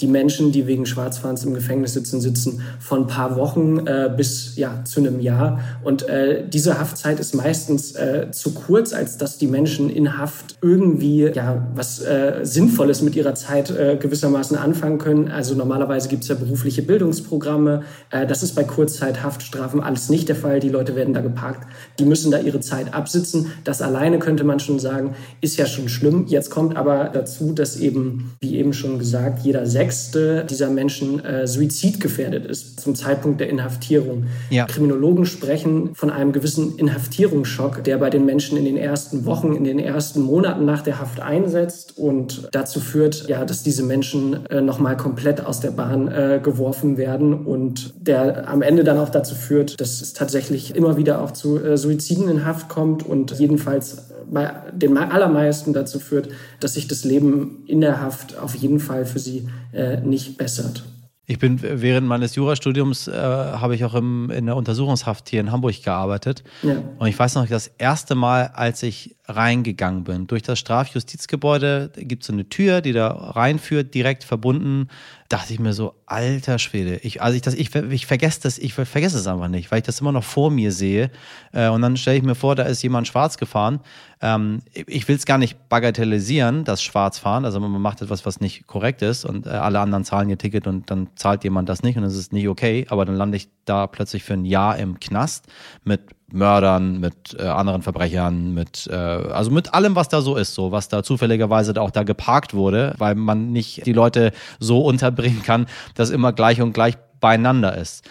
die 0.00 0.06
Menschen, 0.06 0.52
die 0.52 0.66
wegen 0.66 0.86
Schwarzfahrens 0.86 1.44
im 1.44 1.54
Gefängnis 1.54 1.94
sitzen, 1.94 2.20
sitzen 2.20 2.60
von 2.78 3.02
ein 3.02 3.06
paar 3.06 3.36
Wochen 3.36 3.84
bis 4.16 4.56
ja, 4.56 4.82
zu 4.84 5.00
einem 5.00 5.20
Jahr. 5.20 5.60
Und 5.82 6.06
diese 6.52 6.78
Haftzeit 6.78 7.20
ist 7.20 7.34
meistens 7.34 7.46
meistens 7.46 7.94
äh, 7.94 8.30
zu 8.32 8.52
kurz, 8.52 8.92
als 8.92 9.18
dass 9.18 9.38
die 9.38 9.46
Menschen 9.46 9.90
in 9.90 10.18
Haft 10.18 10.58
irgendwie 10.62 11.30
ja 11.32 11.66
was 11.74 12.00
äh, 12.02 12.40
Sinnvolles 12.42 13.02
mit 13.02 13.14
ihrer 13.16 13.34
Zeit 13.34 13.70
äh, 13.70 13.96
gewissermaßen 13.96 14.56
anfangen 14.56 14.98
können. 14.98 15.28
Also 15.28 15.54
normalerweise 15.54 16.08
gibt 16.08 16.22
es 16.22 16.28
ja 16.28 16.34
berufliche 16.34 16.82
Bildungsprogramme. 16.82 17.82
Äh, 18.10 18.26
das 18.26 18.42
ist 18.42 18.54
bei 18.54 18.64
Kurzzeithaftstrafen 18.64 19.80
alles 19.80 20.08
nicht 20.08 20.28
der 20.28 20.36
Fall. 20.36 20.60
Die 20.60 20.68
Leute 20.68 20.96
werden 20.96 21.14
da 21.14 21.20
geparkt. 21.20 21.66
Die 21.98 22.04
müssen 22.04 22.15
da 22.30 22.38
ihre 22.38 22.60
Zeit 22.60 22.94
absitzen. 22.94 23.52
Das 23.64 23.82
alleine 23.82 24.18
könnte 24.18 24.44
man 24.44 24.60
schon 24.60 24.78
sagen, 24.78 25.14
ist 25.40 25.56
ja 25.56 25.66
schon 25.66 25.88
schlimm. 25.88 26.26
Jetzt 26.26 26.50
kommt 26.50 26.76
aber 26.76 27.10
dazu, 27.12 27.52
dass 27.52 27.78
eben, 27.78 28.32
wie 28.40 28.56
eben 28.56 28.72
schon 28.72 28.98
gesagt, 28.98 29.44
jeder 29.44 29.66
Sechste 29.66 30.44
dieser 30.48 30.70
Menschen 30.70 31.24
äh, 31.24 31.46
suizidgefährdet 31.46 32.46
ist 32.46 32.80
zum 32.80 32.94
Zeitpunkt 32.94 33.40
der 33.40 33.48
Inhaftierung. 33.48 34.24
Ja. 34.50 34.66
Kriminologen 34.66 35.26
sprechen 35.26 35.94
von 35.94 36.10
einem 36.10 36.32
gewissen 36.32 36.76
Inhaftierungs 36.76 36.96
Inhaftierungsschock, 36.96 37.84
der 37.84 37.98
bei 37.98 38.10
den 38.10 38.24
Menschen 38.24 38.56
in 38.56 38.64
den 38.64 38.76
ersten 38.76 39.24
Wochen, 39.26 39.54
in 39.54 39.64
den 39.64 39.78
ersten 39.78 40.20
Monaten 40.22 40.64
nach 40.64 40.82
der 40.82 40.98
Haft 40.98 41.20
einsetzt 41.20 41.98
und 41.98 42.48
dazu 42.52 42.80
führt, 42.80 43.28
ja, 43.28 43.44
dass 43.44 43.62
diese 43.62 43.82
Menschen 43.82 44.46
äh, 44.46 44.60
nochmal 44.60 44.96
komplett 44.96 45.44
aus 45.44 45.60
der 45.60 45.70
Bahn 45.70 46.08
äh, 46.08 46.40
geworfen 46.42 46.96
werden 46.96 47.46
und 47.46 47.94
der 47.98 48.48
am 48.48 48.62
Ende 48.62 48.84
dann 48.84 48.98
auch 48.98 49.08
dazu 49.08 49.34
führt, 49.34 49.80
dass 49.80 50.00
es 50.00 50.12
tatsächlich 50.12 50.74
immer 50.74 50.96
wieder 50.96 51.22
auch 51.22 51.30
zu 51.30 51.62
äh, 51.62 51.76
Suiziden 51.96 52.28
in 52.28 52.44
Haft 52.44 52.68
kommt 52.68 53.02
und 53.04 53.38
jedenfalls 53.38 54.10
bei 54.30 54.52
den 54.72 54.96
allermeisten 54.98 55.72
dazu 55.72 55.98
führt, 55.98 56.28
dass 56.60 56.74
sich 56.74 56.88
das 56.88 57.04
Leben 57.04 57.64
in 57.66 57.80
der 57.80 58.00
Haft 58.00 58.38
auf 58.38 58.54
jeden 58.54 58.80
Fall 58.80 59.06
für 59.06 59.18
sie 59.18 59.48
äh, 59.72 60.00
nicht 60.00 60.36
bessert. 60.36 60.84
Ich 61.28 61.38
bin 61.38 61.60
während 61.60 62.06
meines 62.06 62.36
Jurastudiums 62.36 63.08
äh, 63.08 63.12
habe 63.12 63.74
ich 63.74 63.84
auch 63.84 63.94
im, 63.94 64.30
in 64.30 64.46
der 64.46 64.56
Untersuchungshaft 64.56 65.28
hier 65.28 65.40
in 65.40 65.50
Hamburg 65.50 65.82
gearbeitet. 65.82 66.44
Ja. 66.62 66.76
Und 66.98 67.08
ich 67.08 67.18
weiß 67.18 67.34
noch, 67.34 67.48
das 67.48 67.68
erste 67.78 68.14
Mal, 68.14 68.50
als 68.54 68.82
ich 68.82 69.15
reingegangen 69.28 70.04
bin, 70.04 70.26
durch 70.26 70.42
das 70.42 70.58
Strafjustizgebäude 70.58 71.90
gibt 71.96 72.22
es 72.22 72.28
so 72.28 72.32
eine 72.32 72.48
Tür, 72.48 72.80
die 72.80 72.92
da 72.92 73.08
reinführt, 73.08 73.94
direkt 73.94 74.24
verbunden 74.24 74.88
dachte 75.28 75.52
ich 75.52 75.58
mir 75.58 75.72
so, 75.72 75.94
alter 76.06 76.58
Schwede. 76.58 76.96
Ich, 77.02 77.20
also 77.22 77.34
ich, 77.36 77.42
das, 77.42 77.54
ich, 77.54 77.74
ich 77.74 78.06
vergesse 78.06 78.40
das, 78.42 78.58
ich 78.58 78.74
vergesse 78.74 79.18
es 79.18 79.26
einfach 79.26 79.48
nicht, 79.48 79.70
weil 79.70 79.78
ich 79.78 79.84
das 79.84 80.00
immer 80.00 80.12
noch 80.12 80.24
vor 80.24 80.50
mir 80.50 80.72
sehe. 80.72 81.10
Äh, 81.52 81.68
und 81.68 81.82
dann 81.82 81.96
stelle 81.96 82.18
ich 82.18 82.22
mir 82.22 82.34
vor, 82.34 82.54
da 82.54 82.64
ist 82.64 82.82
jemand 82.82 83.08
schwarz 83.08 83.36
gefahren. 83.36 83.80
Ähm, 84.20 84.60
ich 84.72 85.08
will 85.08 85.16
es 85.16 85.26
gar 85.26 85.38
nicht 85.38 85.68
bagatellisieren, 85.68 86.64
das 86.64 86.82
Schwarzfahren. 86.82 87.44
Also 87.44 87.58
man 87.60 87.80
macht 87.80 88.02
etwas, 88.02 88.24
was 88.24 88.40
nicht 88.40 88.66
korrekt 88.66 89.02
ist 89.02 89.24
und 89.24 89.46
äh, 89.46 89.50
alle 89.50 89.80
anderen 89.80 90.04
zahlen 90.04 90.30
ihr 90.30 90.38
Ticket 90.38 90.66
und 90.66 90.90
dann 90.90 91.08
zahlt 91.16 91.44
jemand 91.44 91.68
das 91.68 91.82
nicht 91.82 91.96
und 91.96 92.04
es 92.04 92.16
ist 92.16 92.32
nicht 92.32 92.48
okay. 92.48 92.86
Aber 92.88 93.04
dann 93.04 93.16
lande 93.16 93.36
ich 93.36 93.48
da 93.64 93.86
plötzlich 93.86 94.22
für 94.22 94.34
ein 94.34 94.44
Jahr 94.44 94.78
im 94.78 95.00
Knast 95.00 95.46
mit 95.84 96.02
Mördern, 96.36 97.00
mit 97.00 97.36
äh, 97.38 97.42
anderen 97.42 97.82
Verbrechern, 97.82 98.54
mit 98.54 98.88
äh, 98.90 98.94
also 98.94 99.50
mit 99.50 99.74
allem, 99.74 99.96
was 99.96 100.08
da 100.08 100.20
so 100.20 100.36
ist, 100.36 100.54
so 100.54 100.70
was 100.70 100.88
da 100.88 101.02
zufälligerweise 101.02 101.80
auch 101.80 101.90
da 101.90 102.02
geparkt 102.02 102.54
wurde, 102.54 102.94
weil 102.98 103.14
man 103.14 103.52
nicht 103.52 103.86
die 103.86 103.92
Leute 103.92 104.32
so 104.60 104.80
unterbringen 104.80 105.42
kann, 105.42 105.66
dass 105.94 106.10
immer 106.10 106.32
gleich 106.32 106.60
und 106.62 106.72
gleich 106.72 106.96
beieinander 107.20 107.76
ist. 107.76 108.04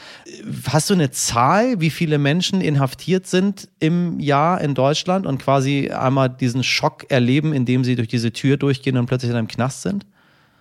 Hast 0.67 0.89
du 0.89 0.94
eine 0.94 1.12
Zahl, 1.12 1.79
wie 1.79 1.89
viele 1.89 2.17
Menschen 2.17 2.62
inhaftiert 2.62 3.27
sind 3.27 3.70
im 3.79 4.20
Jahr 4.20 4.60
in 4.62 4.74
Deutschland 4.74 5.25
und 5.25 5.38
quasi 5.41 5.91
einmal 5.91 6.29
diesen 6.29 6.63
Schock 6.63 7.10
erleben, 7.10 7.53
indem 7.53 7.84
sie 7.84 7.96
durch 7.96 8.08
diese 8.08 8.34
Tür 8.34 8.58
durchgehen 8.58 8.98
und 8.98 9.05
plötzlich 9.05 9.32
in 9.32 9.38
einem 9.38 9.48
Knast 9.48 9.84
sind? 9.84 10.05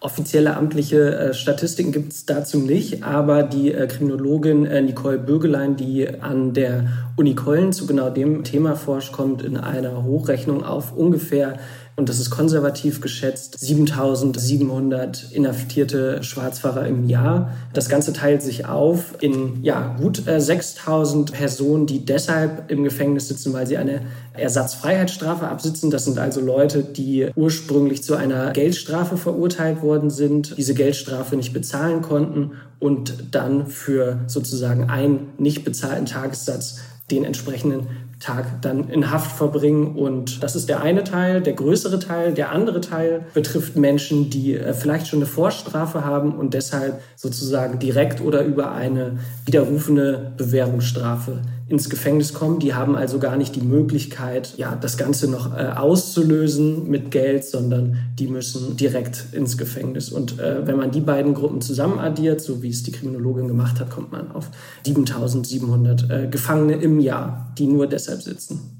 Offizielle 0.04 0.54
amtliche 0.54 1.16
äh, 1.16 1.32
Statistiken 1.32 1.90
gibt 1.90 2.12
es 2.12 2.26
dazu 2.26 2.58
nicht, 2.58 3.04
aber 3.04 3.42
die 3.42 3.72
äh, 3.72 3.86
Kriminologin 3.86 4.66
äh, 4.66 4.82
Nicole 4.82 5.16
Bögelein, 5.16 5.76
die 5.76 6.06
an 6.20 6.52
der 6.52 6.84
Uni 7.16 7.34
Köln 7.34 7.72
zu 7.72 7.86
genau 7.86 8.10
dem 8.10 8.44
Thema 8.44 8.76
forscht, 8.76 9.12
kommt 9.12 9.40
in 9.40 9.56
einer 9.56 10.04
Hochrechnung 10.04 10.62
auf. 10.62 10.94
Ungefähr 10.94 11.58
und 11.96 12.08
das 12.08 12.18
ist 12.18 12.30
konservativ 12.30 13.00
geschätzt, 13.00 13.56
7700 13.60 15.30
inhaftierte 15.30 16.24
Schwarzfahrer 16.24 16.86
im 16.88 17.08
Jahr. 17.08 17.52
Das 17.72 17.88
Ganze 17.88 18.12
teilt 18.12 18.42
sich 18.42 18.66
auf 18.66 19.14
in 19.20 19.62
ja, 19.62 19.96
gut 20.00 20.26
äh, 20.26 20.40
6000 20.40 21.32
Personen, 21.32 21.86
die 21.86 22.04
deshalb 22.04 22.70
im 22.70 22.82
Gefängnis 22.82 23.28
sitzen, 23.28 23.52
weil 23.52 23.68
sie 23.68 23.76
eine 23.76 24.00
Ersatzfreiheitsstrafe 24.32 25.46
absitzen. 25.46 25.92
Das 25.92 26.04
sind 26.04 26.18
also 26.18 26.40
Leute, 26.40 26.82
die 26.82 27.28
ursprünglich 27.36 28.02
zu 28.02 28.16
einer 28.16 28.50
Geldstrafe 28.50 29.16
verurteilt 29.16 29.80
worden 29.80 30.10
sind, 30.10 30.56
diese 30.58 30.74
Geldstrafe 30.74 31.36
nicht 31.36 31.52
bezahlen 31.52 32.02
konnten 32.02 32.52
und 32.80 33.14
dann 33.30 33.68
für 33.68 34.18
sozusagen 34.26 34.90
einen 34.90 35.28
nicht 35.38 35.64
bezahlten 35.64 36.06
Tagessatz 36.06 36.80
den 37.10 37.24
entsprechenden 37.24 37.86
Tag 38.24 38.62
dann 38.62 38.88
in 38.88 39.10
Haft 39.10 39.36
verbringen. 39.36 39.94
Und 39.96 40.42
das 40.42 40.56
ist 40.56 40.68
der 40.68 40.82
eine 40.82 41.04
Teil, 41.04 41.42
der 41.42 41.52
größere 41.52 41.98
Teil. 41.98 42.32
Der 42.32 42.50
andere 42.52 42.80
Teil 42.80 43.26
betrifft 43.34 43.76
Menschen, 43.76 44.30
die 44.30 44.56
äh, 44.56 44.72
vielleicht 44.72 45.08
schon 45.08 45.18
eine 45.18 45.26
Vorstrafe 45.26 46.04
haben 46.04 46.34
und 46.34 46.54
deshalb 46.54 47.02
sozusagen 47.16 47.78
direkt 47.78 48.20
oder 48.20 48.42
über 48.42 48.72
eine 48.72 49.18
widerrufene 49.44 50.32
Bewährungsstrafe 50.36 51.42
ins 51.66 51.88
Gefängnis 51.88 52.34
kommen. 52.34 52.58
Die 52.58 52.74
haben 52.74 52.94
also 52.94 53.18
gar 53.18 53.36
nicht 53.36 53.56
die 53.56 53.62
Möglichkeit, 53.62 54.54
ja, 54.58 54.76
das 54.76 54.98
Ganze 54.98 55.30
noch 55.30 55.56
äh, 55.56 55.72
auszulösen 55.74 56.90
mit 56.90 57.10
Geld, 57.10 57.44
sondern 57.44 57.98
die 58.18 58.28
müssen 58.28 58.76
direkt 58.76 59.26
ins 59.32 59.56
Gefängnis. 59.56 60.10
Und 60.10 60.38
äh, 60.38 60.66
wenn 60.66 60.76
man 60.76 60.90
die 60.90 61.00
beiden 61.00 61.34
Gruppen 61.34 61.60
zusammen 61.60 61.98
addiert, 61.98 62.40
so 62.40 62.62
wie 62.62 62.68
es 62.68 62.82
die 62.82 62.92
Kriminologin 62.92 63.48
gemacht 63.48 63.80
hat, 63.80 63.90
kommt 63.90 64.12
man 64.12 64.30
auf 64.32 64.50
7700 64.84 66.10
äh, 66.10 66.28
Gefangene 66.28 66.74
im 66.74 67.00
Jahr, 67.00 67.52
die 67.56 67.66
nur 67.66 67.86
deshalb 67.86 68.22
sitzen. 68.22 68.73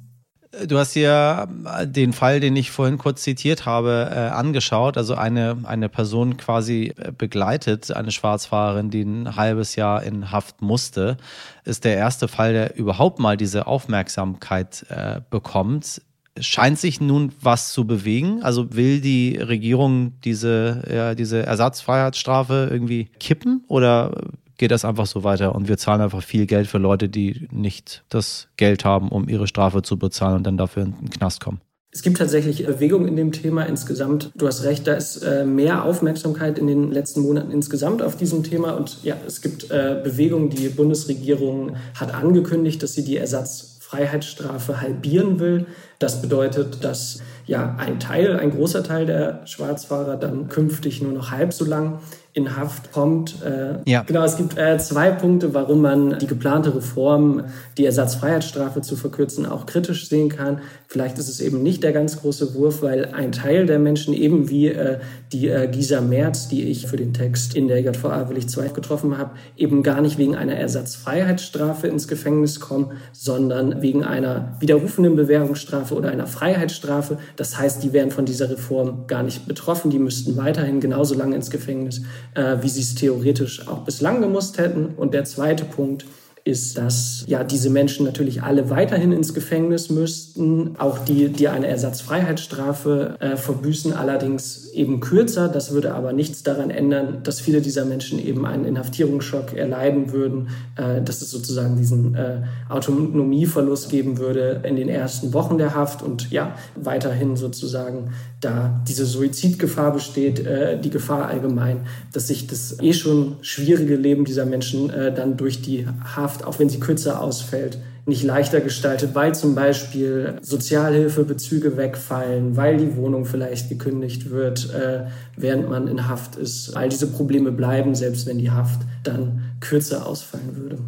Du 0.66 0.78
hast 0.78 0.94
dir 0.94 1.48
den 1.84 2.12
Fall, 2.12 2.40
den 2.40 2.56
ich 2.56 2.70
vorhin 2.70 2.98
kurz 2.98 3.22
zitiert 3.22 3.66
habe, 3.66 4.10
äh, 4.10 4.18
angeschaut. 4.18 4.96
Also 4.96 5.14
eine, 5.14 5.58
eine 5.64 5.88
Person 5.88 6.36
quasi 6.36 6.92
äh, 6.96 7.12
begleitet, 7.12 7.90
eine 7.90 8.10
Schwarzfahrerin, 8.10 8.90
die 8.90 9.02
ein 9.02 9.36
halbes 9.36 9.76
Jahr 9.76 10.02
in 10.02 10.30
Haft 10.30 10.62
musste. 10.62 11.16
Ist 11.64 11.84
der 11.84 11.96
erste 11.96 12.28
Fall, 12.28 12.52
der 12.52 12.76
überhaupt 12.76 13.18
mal 13.18 13.36
diese 13.36 13.66
Aufmerksamkeit 13.66 14.86
äh, 14.88 15.20
bekommt. 15.30 16.02
Scheint 16.38 16.78
sich 16.78 17.00
nun 17.00 17.32
was 17.40 17.72
zu 17.72 17.86
bewegen? 17.86 18.42
Also 18.42 18.74
will 18.74 19.00
die 19.00 19.36
Regierung 19.36 20.20
diese, 20.22 20.82
ja, 20.92 21.14
diese 21.14 21.44
Ersatzfreiheitsstrafe 21.44 22.68
irgendwie 22.70 23.08
kippen 23.20 23.64
oder 23.68 24.12
geht 24.58 24.70
das 24.70 24.84
einfach 24.84 25.06
so 25.06 25.24
weiter 25.24 25.54
und 25.54 25.68
wir 25.68 25.76
zahlen 25.76 26.00
einfach 26.00 26.22
viel 26.22 26.46
Geld 26.46 26.66
für 26.66 26.78
Leute, 26.78 27.08
die 27.08 27.48
nicht 27.50 28.04
das 28.08 28.48
Geld 28.56 28.84
haben, 28.84 29.08
um 29.08 29.28
ihre 29.28 29.46
Strafe 29.46 29.82
zu 29.82 29.98
bezahlen 29.98 30.36
und 30.36 30.46
dann 30.46 30.56
dafür 30.56 30.84
in 30.84 30.94
den 31.00 31.10
Knast 31.10 31.40
kommen. 31.40 31.60
Es 31.94 32.02
gibt 32.02 32.18
tatsächlich 32.18 32.66
Bewegung 32.66 33.06
in 33.06 33.14
dem 33.14 33.30
Thema 33.30 33.62
insgesamt. 33.66 34.32
Du 34.34 34.48
hast 34.48 34.64
recht, 34.64 34.84
da 34.88 34.94
ist 34.94 35.18
äh, 35.18 35.44
mehr 35.44 35.84
Aufmerksamkeit 35.84 36.58
in 36.58 36.66
den 36.66 36.90
letzten 36.90 37.20
Monaten 37.20 37.52
insgesamt 37.52 38.02
auf 38.02 38.16
diesem 38.16 38.42
Thema. 38.42 38.72
Und 38.72 39.04
ja, 39.04 39.16
es 39.24 39.40
gibt 39.42 39.70
äh, 39.70 40.00
Bewegungen. 40.02 40.50
Die 40.50 40.68
Bundesregierung 40.70 41.76
hat 41.94 42.12
angekündigt, 42.12 42.82
dass 42.82 42.94
sie 42.94 43.04
die 43.04 43.16
Ersatzfreiheitsstrafe 43.16 44.80
halbieren 44.80 45.38
will. 45.38 45.66
Das 46.00 46.20
bedeutet, 46.20 46.82
dass 46.82 47.20
ja 47.46 47.76
ein 47.78 48.00
Teil, 48.00 48.40
ein 48.40 48.50
großer 48.50 48.82
Teil 48.82 49.06
der 49.06 49.46
Schwarzfahrer 49.46 50.16
dann 50.16 50.48
künftig 50.48 51.00
nur 51.00 51.12
noch 51.12 51.30
halb 51.30 51.52
so 51.52 51.64
lang 51.64 52.00
in 52.34 52.56
Haft 52.56 52.90
kommt. 52.90 53.42
Äh, 53.42 53.88
ja. 53.88 54.02
Genau, 54.02 54.24
es 54.24 54.36
gibt 54.36 54.58
äh, 54.58 54.76
zwei 54.78 55.12
Punkte, 55.12 55.54
warum 55.54 55.80
man 55.80 56.18
die 56.18 56.26
geplante 56.26 56.74
Reform, 56.74 57.44
die 57.78 57.86
Ersatzfreiheitsstrafe 57.86 58.82
zu 58.82 58.96
verkürzen, 58.96 59.46
auch 59.46 59.66
kritisch 59.66 60.08
sehen 60.08 60.28
kann. 60.28 60.60
Vielleicht 60.88 61.16
ist 61.18 61.28
es 61.28 61.40
eben 61.40 61.62
nicht 61.62 61.84
der 61.84 61.92
ganz 61.92 62.20
große 62.20 62.54
Wurf, 62.54 62.82
weil 62.82 63.06
ein 63.14 63.30
Teil 63.30 63.66
der 63.66 63.78
Menschen, 63.78 64.12
eben 64.14 64.50
wie 64.50 64.66
äh, 64.66 64.98
die 65.34 65.48
äh, 65.48 65.68
Gisa 65.68 66.00
Merz, 66.00 66.48
die 66.48 66.64
ich 66.64 66.86
für 66.86 66.96
den 66.96 67.12
Text 67.12 67.54
in 67.54 67.68
der 67.68 67.80
JVA 67.80 68.28
Willig 68.30 68.48
2 68.48 68.68
getroffen 68.68 69.18
habe, 69.18 69.32
eben 69.56 69.82
gar 69.82 70.00
nicht 70.00 70.16
wegen 70.16 70.36
einer 70.36 70.54
Ersatzfreiheitsstrafe 70.54 71.86
ins 71.86 72.08
Gefängnis 72.08 72.60
kommen, 72.60 72.92
sondern 73.12 73.82
wegen 73.82 74.04
einer 74.04 74.56
widerrufenden 74.60 75.16
Bewährungsstrafe 75.16 75.94
oder 75.94 76.10
einer 76.10 76.26
Freiheitsstrafe. 76.26 77.18
Das 77.36 77.58
heißt, 77.58 77.82
die 77.82 77.92
wären 77.92 78.10
von 78.10 78.24
dieser 78.24 78.48
Reform 78.48 79.06
gar 79.06 79.22
nicht 79.22 79.46
betroffen. 79.46 79.90
Die 79.90 79.98
müssten 79.98 80.36
weiterhin 80.36 80.80
genauso 80.80 81.14
lange 81.14 81.36
ins 81.36 81.50
Gefängnis 81.50 82.02
äh, 82.34 82.56
wie 82.60 82.68
sie 82.68 82.80
es 82.80 82.94
theoretisch 82.94 83.66
auch 83.68 83.80
bislang 83.80 84.20
gemusst 84.20 84.58
hätten. 84.58 84.86
Und 84.96 85.14
der 85.14 85.24
zweite 85.24 85.64
Punkt 85.64 86.04
ist, 86.44 86.76
dass 86.76 87.24
ja 87.26 87.42
diese 87.42 87.70
Menschen 87.70 88.04
natürlich 88.04 88.42
alle 88.42 88.68
weiterhin 88.68 89.12
ins 89.12 89.32
Gefängnis 89.32 89.88
müssten, 89.88 90.76
auch 90.78 90.98
die, 90.98 91.28
die 91.28 91.48
eine 91.48 91.68
Ersatzfreiheitsstrafe 91.68 93.16
äh, 93.18 93.36
verbüßen, 93.36 93.94
allerdings 93.94 94.63
eben 94.74 95.00
kürzer. 95.00 95.48
Das 95.48 95.72
würde 95.72 95.94
aber 95.94 96.12
nichts 96.12 96.42
daran 96.42 96.70
ändern, 96.70 97.18
dass 97.22 97.40
viele 97.40 97.60
dieser 97.60 97.84
Menschen 97.84 98.18
eben 98.18 98.46
einen 98.46 98.64
Inhaftierungsschock 98.64 99.54
erleiden 99.54 100.12
würden, 100.12 100.48
äh, 100.76 101.02
dass 101.02 101.22
es 101.22 101.30
sozusagen 101.30 101.76
diesen 101.76 102.14
äh, 102.14 102.42
Autonomieverlust 102.68 103.90
geben 103.90 104.18
würde 104.18 104.62
in 104.64 104.76
den 104.76 104.88
ersten 104.88 105.32
Wochen 105.32 105.58
der 105.58 105.74
Haft 105.74 106.02
und 106.02 106.30
ja 106.30 106.54
weiterhin 106.76 107.36
sozusagen 107.36 108.10
da 108.40 108.82
diese 108.86 109.06
Suizidgefahr 109.06 109.92
besteht, 109.92 110.44
äh, 110.44 110.78
die 110.80 110.90
Gefahr 110.90 111.28
allgemein, 111.28 111.86
dass 112.12 112.28
sich 112.28 112.46
das 112.46 112.76
eh 112.80 112.92
schon 112.92 113.36
schwierige 113.42 113.96
Leben 113.96 114.24
dieser 114.24 114.46
Menschen 114.46 114.90
äh, 114.90 115.14
dann 115.14 115.36
durch 115.36 115.62
die 115.62 115.86
Haft, 116.16 116.44
auch 116.44 116.58
wenn 116.58 116.68
sie 116.68 116.80
kürzer 116.80 117.20
ausfällt, 117.20 117.78
nicht 118.06 118.22
leichter 118.22 118.60
gestaltet, 118.60 119.14
weil 119.14 119.34
zum 119.34 119.54
Beispiel 119.54 120.36
Sozialhilfebezüge 120.42 121.76
wegfallen, 121.76 122.56
weil 122.56 122.76
die 122.76 122.96
Wohnung 122.96 123.24
vielleicht 123.24 123.70
gekündigt 123.70 124.30
wird, 124.30 124.70
äh, 124.74 125.06
während 125.36 125.70
man 125.70 125.88
in 125.88 126.06
Haft 126.06 126.36
ist. 126.36 126.76
All 126.76 126.90
diese 126.90 127.06
Probleme 127.06 127.50
bleiben, 127.50 127.94
selbst 127.94 128.26
wenn 128.26 128.38
die 128.38 128.50
Haft 128.50 128.82
dann 129.02 129.42
kürzer 129.60 130.06
ausfallen 130.06 130.56
würde. 130.56 130.78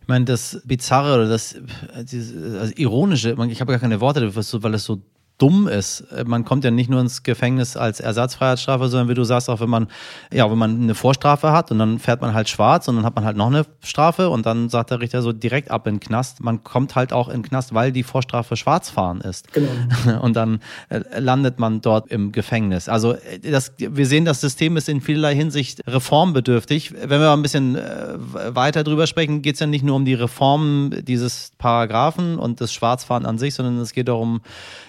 Ich 0.00 0.08
meine, 0.08 0.24
das 0.24 0.60
Bizarre 0.64 1.14
oder 1.14 1.28
das, 1.28 1.54
das 1.94 2.32
also 2.58 2.72
Ironische, 2.74 3.36
ich 3.48 3.60
habe 3.60 3.72
gar 3.72 3.80
keine 3.80 4.00
Worte 4.00 4.20
dafür, 4.20 4.62
weil 4.62 4.74
es 4.74 4.84
so 4.84 5.00
dumm 5.40 5.66
ist. 5.66 6.04
Man 6.26 6.44
kommt 6.44 6.64
ja 6.64 6.70
nicht 6.70 6.90
nur 6.90 7.00
ins 7.00 7.22
Gefängnis 7.22 7.76
als 7.76 7.98
Ersatzfreiheitsstrafe, 7.98 8.88
sondern 8.88 9.08
wie 9.08 9.14
du 9.14 9.24
sagst, 9.24 9.48
auch 9.48 9.60
wenn 9.60 9.70
man, 9.70 9.88
ja, 10.32 10.50
wenn 10.50 10.58
man 10.58 10.82
eine 10.82 10.94
Vorstrafe 10.94 11.50
hat 11.50 11.70
und 11.70 11.78
dann 11.78 11.98
fährt 11.98 12.20
man 12.20 12.34
halt 12.34 12.48
schwarz 12.48 12.88
und 12.88 12.96
dann 12.96 13.04
hat 13.04 13.14
man 13.14 13.24
halt 13.24 13.36
noch 13.36 13.46
eine 13.46 13.64
Strafe 13.82 14.28
und 14.28 14.46
dann 14.46 14.68
sagt 14.68 14.90
der 14.90 15.00
Richter 15.00 15.22
so 15.22 15.32
direkt 15.32 15.70
ab 15.70 15.86
in 15.86 15.94
den 15.94 16.00
Knast. 16.00 16.40
Man 16.40 16.62
kommt 16.62 16.94
halt 16.94 17.12
auch 17.12 17.28
in 17.28 17.42
den 17.42 17.48
Knast, 17.48 17.74
weil 17.74 17.90
die 17.90 18.02
Vorstrafe 18.02 18.56
Schwarzfahren 18.56 19.20
ist. 19.22 19.52
Genau. 19.52 19.70
Und 20.20 20.36
dann 20.36 20.60
äh, 20.88 21.00
landet 21.18 21.58
man 21.58 21.80
dort 21.80 22.10
im 22.10 22.32
Gefängnis. 22.32 22.88
Also 22.88 23.14
äh, 23.14 23.38
das, 23.38 23.72
wir 23.78 24.06
sehen, 24.06 24.24
das 24.24 24.40
System 24.40 24.76
ist 24.76 24.88
in 24.88 25.00
vielerlei 25.00 25.34
Hinsicht 25.34 25.82
reformbedürftig. 25.86 26.92
Wenn 26.92 27.20
wir 27.20 27.32
ein 27.32 27.42
bisschen 27.42 27.76
äh, 27.76 28.18
weiter 28.54 28.84
drüber 28.84 29.06
sprechen, 29.06 29.42
geht 29.42 29.54
es 29.54 29.60
ja 29.60 29.66
nicht 29.66 29.84
nur 29.84 29.96
um 29.96 30.04
die 30.04 30.14
Reform 30.14 30.92
dieses 31.02 31.52
Paragraphen 31.58 32.38
und 32.38 32.60
das 32.60 32.72
Schwarzfahren 32.72 33.24
an 33.24 33.38
sich, 33.38 33.54
sondern 33.54 33.78
es 33.78 33.92
geht 33.92 34.08
darum, 34.08 34.42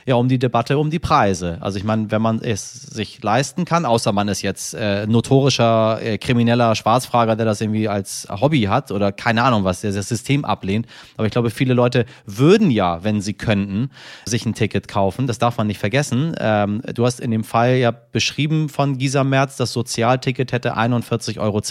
ja, 0.05 0.15
um 0.15 0.27
die 0.27 0.39
Debatte 0.39 0.77
um 0.77 0.89
die 0.89 0.99
Preise. 0.99 1.57
Also 1.61 1.77
ich 1.77 1.83
meine, 1.83 2.11
wenn 2.11 2.21
man 2.21 2.39
es 2.41 2.71
sich 2.71 3.21
leisten 3.23 3.65
kann, 3.65 3.85
außer 3.85 4.11
man 4.11 4.27
ist 4.27 4.41
jetzt 4.41 4.73
äh, 4.73 5.07
notorischer 5.07 6.01
äh, 6.01 6.17
krimineller 6.17 6.75
Schwarzfrager, 6.75 7.35
der 7.35 7.45
das 7.45 7.61
irgendwie 7.61 7.87
als 7.87 8.27
Hobby 8.29 8.63
hat 8.63 8.91
oder 8.91 9.11
keine 9.11 9.43
Ahnung 9.43 9.63
was, 9.63 9.81
der 9.81 9.91
das 9.91 10.07
System 10.07 10.45
ablehnt. 10.45 10.87
Aber 11.17 11.25
ich 11.25 11.31
glaube, 11.31 11.49
viele 11.49 11.73
Leute 11.73 12.05
würden 12.25 12.71
ja, 12.71 13.03
wenn 13.03 13.21
sie 13.21 13.33
könnten, 13.33 13.89
sich 14.25 14.45
ein 14.45 14.53
Ticket 14.53 14.87
kaufen. 14.87 15.27
Das 15.27 15.39
darf 15.39 15.57
man 15.57 15.67
nicht 15.67 15.79
vergessen. 15.79 16.35
Ähm, 16.39 16.81
du 16.93 17.05
hast 17.05 17.19
in 17.19 17.31
dem 17.31 17.43
Fall 17.43 17.75
ja 17.75 17.91
beschrieben 17.91 18.69
von 18.69 18.97
Gisa 18.97 19.23
Merz, 19.23 19.57
das 19.57 19.73
Sozialticket 19.73 20.51
hätte 20.51 20.77
41,20 20.77 21.39
Euro 21.39 21.61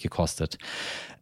gekostet. 0.00 0.58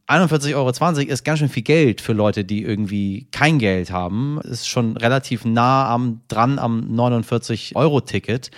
41,20 0.09 0.55
Euro 0.55 1.13
ist 1.13 1.25
ganz 1.25 1.39
schön 1.39 1.51
viel 1.51 1.63
Geld 1.63 2.01
für 2.01 2.15
Leute, 2.15 2.45
die 2.45 2.63
irgendwie 2.63 3.29
kein 3.31 3.59
Geld 3.59 3.91
haben. 3.91 4.41
Ist 4.43 4.67
schon 4.67 4.97
relativ 4.97 5.45
nah 5.45 5.89
am, 5.93 6.23
dran 6.29 6.59
am 6.59 6.81
49-Euro-Ticket. 6.81 8.51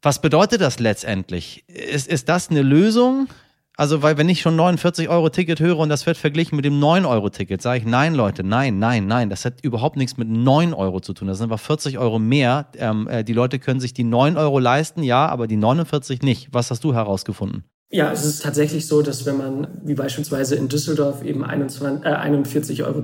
Was 0.00 0.22
bedeutet 0.22 0.62
das 0.62 0.78
letztendlich? 0.78 1.64
Ist, 1.68 2.08
ist 2.08 2.28
das 2.30 2.48
eine 2.48 2.62
Lösung? 2.62 3.28
Also, 3.76 4.02
weil 4.02 4.16
wenn 4.16 4.28
ich 4.28 4.40
schon 4.40 4.56
49 4.56 5.08
Euro 5.08 5.28
Ticket 5.28 5.60
höre 5.60 5.78
und 5.78 5.88
das 5.88 6.06
wird 6.06 6.16
verglichen 6.16 6.56
mit 6.56 6.64
dem 6.64 6.78
9 6.78 7.04
Euro 7.04 7.28
Ticket, 7.28 7.60
sage 7.60 7.80
ich, 7.80 7.84
nein, 7.84 8.14
Leute, 8.14 8.44
nein, 8.44 8.78
nein, 8.78 9.06
nein, 9.06 9.28
das 9.28 9.44
hat 9.44 9.62
überhaupt 9.62 9.96
nichts 9.96 10.16
mit 10.16 10.28
9 10.28 10.72
Euro 10.72 11.00
zu 11.00 11.12
tun. 11.12 11.26
Das 11.28 11.38
sind 11.38 11.50
einfach 11.50 11.62
40 11.62 11.98
Euro 11.98 12.18
mehr. 12.18 12.68
Ähm, 12.76 13.08
äh, 13.08 13.24
die 13.24 13.32
Leute 13.32 13.58
können 13.58 13.80
sich 13.80 13.92
die 13.92 14.04
9 14.04 14.36
Euro 14.36 14.58
leisten, 14.58 15.02
ja, 15.02 15.26
aber 15.26 15.48
die 15.48 15.56
49 15.56 16.22
nicht. 16.22 16.48
Was 16.52 16.70
hast 16.70 16.84
du 16.84 16.94
herausgefunden? 16.94 17.64
Ja, 17.94 18.10
es 18.10 18.24
ist 18.24 18.42
tatsächlich 18.42 18.88
so, 18.88 19.02
dass 19.02 19.24
wenn 19.24 19.36
man, 19.36 19.68
wie 19.84 19.94
beispielsweise 19.94 20.56
in 20.56 20.68
Düsseldorf, 20.68 21.22
eben 21.22 21.44
21, 21.44 22.04
äh, 22.04 22.08
41,20 22.08 22.82
Euro 22.82 23.02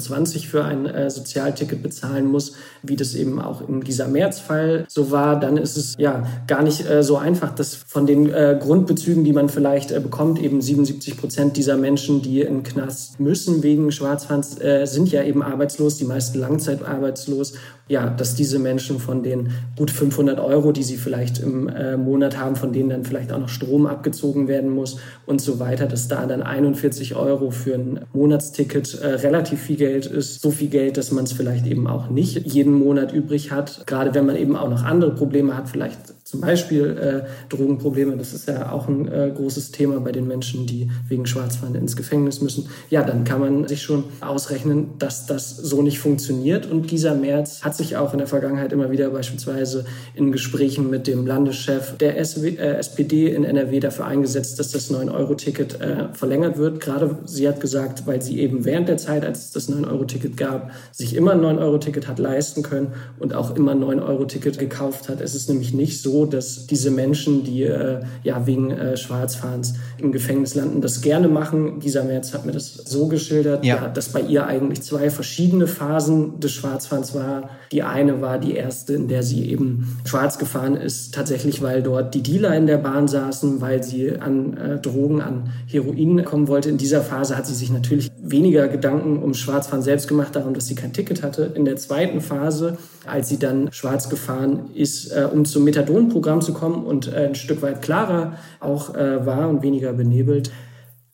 für 0.51 0.65
ein 0.65 0.87
äh, 0.87 1.09
Sozialticket 1.09 1.81
bezahlen 1.81 2.27
muss, 2.27 2.55
wie 2.83 2.97
das 2.97 3.15
eben 3.15 3.41
auch 3.41 3.69
in 3.69 3.83
dieser 3.83 4.09
März-Fall 4.09 4.87
so 4.89 5.13
war, 5.13 5.39
dann 5.39 5.59
ist 5.59 5.77
es 5.77 5.95
ja 5.97 6.27
gar 6.49 6.65
nicht 6.65 6.91
äh, 6.91 7.05
so 7.05 7.19
einfach, 7.19 7.55
dass 7.55 7.77
von 7.77 8.05
den 8.05 8.35
äh, 8.35 8.59
Grundbezügen, 8.61 9.23
die 9.23 9.33
man 9.33 9.49
vielleicht 9.49 9.93
äh, 9.93 10.01
bekommt, 10.01 10.43
eben 10.43 10.61
77 10.61 11.17
Prozent 11.17 11.57
dieser 11.57 11.77
Menschen, 11.77 12.21
die 12.21 12.41
in 12.41 12.65
Knast 12.65 13.21
müssen 13.21 13.63
wegen 13.63 13.93
Schwarzfahrens, 13.93 14.61
äh, 14.61 14.87
sind 14.87 15.13
ja 15.13 15.23
eben 15.23 15.45
arbeitslos, 15.45 15.99
die 15.99 16.05
meisten 16.05 16.41
langzeitarbeitslos. 16.41 17.53
Ja, 17.87 18.09
dass 18.09 18.37
diese 18.37 18.61
Menschen 18.61 19.01
von 19.01 19.25
den 19.25 19.51
gut 19.77 19.91
500 19.91 20.39
Euro, 20.39 20.71
die 20.71 20.85
sie 20.85 20.97
vielleicht 20.97 21.41
im 21.41 21.69
Monat 21.97 22.39
haben, 22.39 22.55
von 22.55 22.73
denen 22.73 22.89
dann 22.91 23.05
vielleicht 23.05 23.33
auch 23.33 23.41
noch 23.41 23.49
Strom 23.49 23.87
abgezogen 23.87 24.47
werden 24.47 24.71
muss 24.71 24.80
und 25.27 25.41
so 25.41 25.59
weiter, 25.59 25.87
dass 25.87 26.09
da 26.09 26.27
dann 26.27 26.43
41 26.43 27.15
Euro 27.17 27.51
für 27.51 27.75
ein 27.75 28.01
Monatsticket 28.13 28.95
äh, 29.01 29.07
relativ 29.07 29.61
viel 29.61 29.77
Geld 29.77 30.07
ist. 30.07 30.41
So 30.41 30.51
viel 30.51 30.69
Geld, 30.69 30.97
dass 30.97 31.11
man 31.11 31.25
es 31.25 31.33
vielleicht 31.33 31.67
eben 31.67 31.87
auch 31.87 32.11
nicht 32.11 32.47
jeden 32.47 32.75
Monat 32.75 33.13
übrig 33.13 33.51
hat. 33.51 33.87
Gerade 33.87 34.15
wenn 34.15 34.27
man 34.27 34.37
eben 34.37 34.57
auch 34.57 34.69
noch 34.69 34.85
andere 34.85 35.15
Probleme 35.15 35.57
hat, 35.57 35.69
vielleicht 35.69 35.99
zum 36.31 36.43
Beispiel 36.43 36.97
äh, 36.97 37.49
Drogenprobleme, 37.49 38.17
das 38.17 38.33
ist 38.33 38.47
ja 38.47 38.71
auch 38.71 38.87
ein 38.87 39.09
äh, 39.09 39.33
großes 39.35 39.73
Thema 39.73 39.99
bei 39.99 40.13
den 40.13 40.29
Menschen, 40.29 40.65
die 40.65 40.89
wegen 41.09 41.27
Schwarzfahren 41.27 41.75
ins 41.75 41.97
Gefängnis 41.97 42.41
müssen. 42.41 42.69
Ja, 42.89 43.03
dann 43.03 43.25
kann 43.25 43.41
man 43.41 43.67
sich 43.67 43.83
schon 43.83 44.05
ausrechnen, 44.21 44.91
dass 45.01 45.27
das 45.27 45.57
so 45.57 45.83
nicht 45.83 45.99
funktioniert. 45.99 46.71
Und 46.71 46.87
Gisa 46.87 47.15
Merz 47.15 47.63
hat 47.63 47.75
sich 47.75 47.97
auch 47.97 48.13
in 48.13 48.19
der 48.19 48.29
Vergangenheit 48.29 48.73
immer 48.73 48.93
wieder 48.93 49.11
beispielsweise 49.11 49.85
in 50.15 50.31
Gesprächen 50.31 50.89
mit 50.89 51.09
dem 51.09 51.27
Landeschef 51.27 51.97
der 51.97 52.25
SW, 52.25 52.51
äh, 52.51 52.77
SPD 52.77 53.35
in 53.35 53.43
NRW 53.43 53.81
dafür 53.81 54.07
eingesetzt, 54.07 54.61
dass 54.61 54.71
das 54.71 54.89
9-Euro-Ticket 54.89 55.81
äh, 55.81 56.13
verlängert 56.13 56.59
wird. 56.59 56.79
Gerade 56.79 57.19
sie 57.25 57.49
hat 57.49 57.61
gesagt, 57.61 58.07
weil 58.07 58.23
sie 58.23 58.39
eben 58.39 58.65
während 58.65 58.89
der 58.89 58.99
Zeit, 58.99 59.25
als 59.25 59.47
es 59.47 59.51
das 59.51 59.69
9-Euro-Ticket 59.69 60.37
gab, 60.37 60.71
sich 60.93 61.17
immer 61.17 61.33
ein 61.33 61.41
9-Euro-Ticket 61.41 62.07
hat 62.07 62.21
leisten 62.21 62.63
können 62.63 62.93
und 63.19 63.35
auch 63.35 63.57
immer 63.57 63.73
ein 63.73 63.83
9-Euro-Ticket 63.83 64.61
gekauft 64.61 65.09
hat. 65.09 65.21
Es 65.21 65.35
ist 65.35 65.49
nämlich 65.49 65.75
nicht 65.75 66.01
so, 66.01 66.20
dass 66.27 66.67
diese 66.67 66.91
Menschen, 66.91 67.45
die 67.45 67.65
äh, 67.65 68.01
ja 68.23 68.47
wegen 68.47 68.71
äh, 68.71 68.97
Schwarzfahrens 68.97 69.75
im 69.99 70.13
Gefängnis 70.13 70.55
landen, 70.55 70.81
das 70.81 71.01
gerne 71.01 71.29
machen. 71.29 71.81
Dieser 71.81 72.05
März 72.05 72.33
hat 72.35 72.47
mir 72.47 72.53
das 72.53 72.75
so 72.75 73.07
geschildert, 73.07 73.65
ja. 73.65 73.77
Ja, 73.77 73.89
dass 73.89 74.09
bei 74.09 74.21
ihr 74.21 74.47
eigentlich 74.47 74.83
zwei 74.83 75.11
verschiedene 75.11 75.67
Phasen 75.67 76.41
des 76.41 76.53
Schwarzfahrens 76.53 77.15
war. 77.15 77.51
Die 77.73 77.83
eine 77.83 78.21
war 78.21 78.39
die 78.39 78.55
erste, 78.55 78.95
in 78.95 79.09
der 79.09 79.23
sie 79.23 79.49
eben 79.49 79.99
schwarz 80.05 80.39
gefahren 80.39 80.77
ist, 80.77 81.15
tatsächlich, 81.15 81.63
weil 81.63 81.83
dort 81.83 82.15
die 82.15 82.23
Dealer 82.23 82.57
in 82.57 82.67
der 82.67 82.79
Bahn 82.79 83.07
saßen, 83.07 83.61
weil 83.61 83.83
sie 83.83 84.19
an 84.19 84.57
äh, 84.57 84.79
Drogen, 84.79 85.21
an 85.21 85.51
Heroin 85.67 86.25
kommen 86.25 86.49
wollte. 86.49 86.69
In 86.69 86.79
dieser 86.79 87.03
Phase 87.03 87.37
hat 87.37 87.47
sie 87.47 87.55
sich 87.55 87.71
natürlich 87.71 88.11
weniger 88.21 88.69
Gedanken 88.69 89.23
um 89.23 89.35
Schwarzfahren 89.35 89.83
selbst 89.83 90.09
gemacht, 90.09 90.35
darum, 90.35 90.55
dass 90.55 90.67
sie 90.67 90.75
kein 90.75 90.93
Ticket 90.93 91.23
hatte. 91.23 91.53
In 91.55 91.65
der 91.65 91.77
zweiten 91.77 92.21
Phase, 92.21 92.77
als 93.07 93.29
sie 93.29 93.39
dann 93.39 93.69
schwarz 93.73 94.09
gefahren 94.09 94.71
ist, 94.75 95.13
äh, 95.13 95.29
um 95.33 95.45
zum 95.45 95.65
Methadonprogramm 96.11 96.41
zu 96.41 96.53
kommen 96.53 96.85
und 96.85 97.13
äh, 97.13 97.27
ein 97.27 97.35
Stück 97.35 97.63
weit 97.63 97.83
klarer 97.83 98.37
auch 98.61 98.95
äh, 98.95 99.25
war 99.25 99.49
und 99.49 99.63
weniger 99.63 99.93
benebelt, 99.93 100.51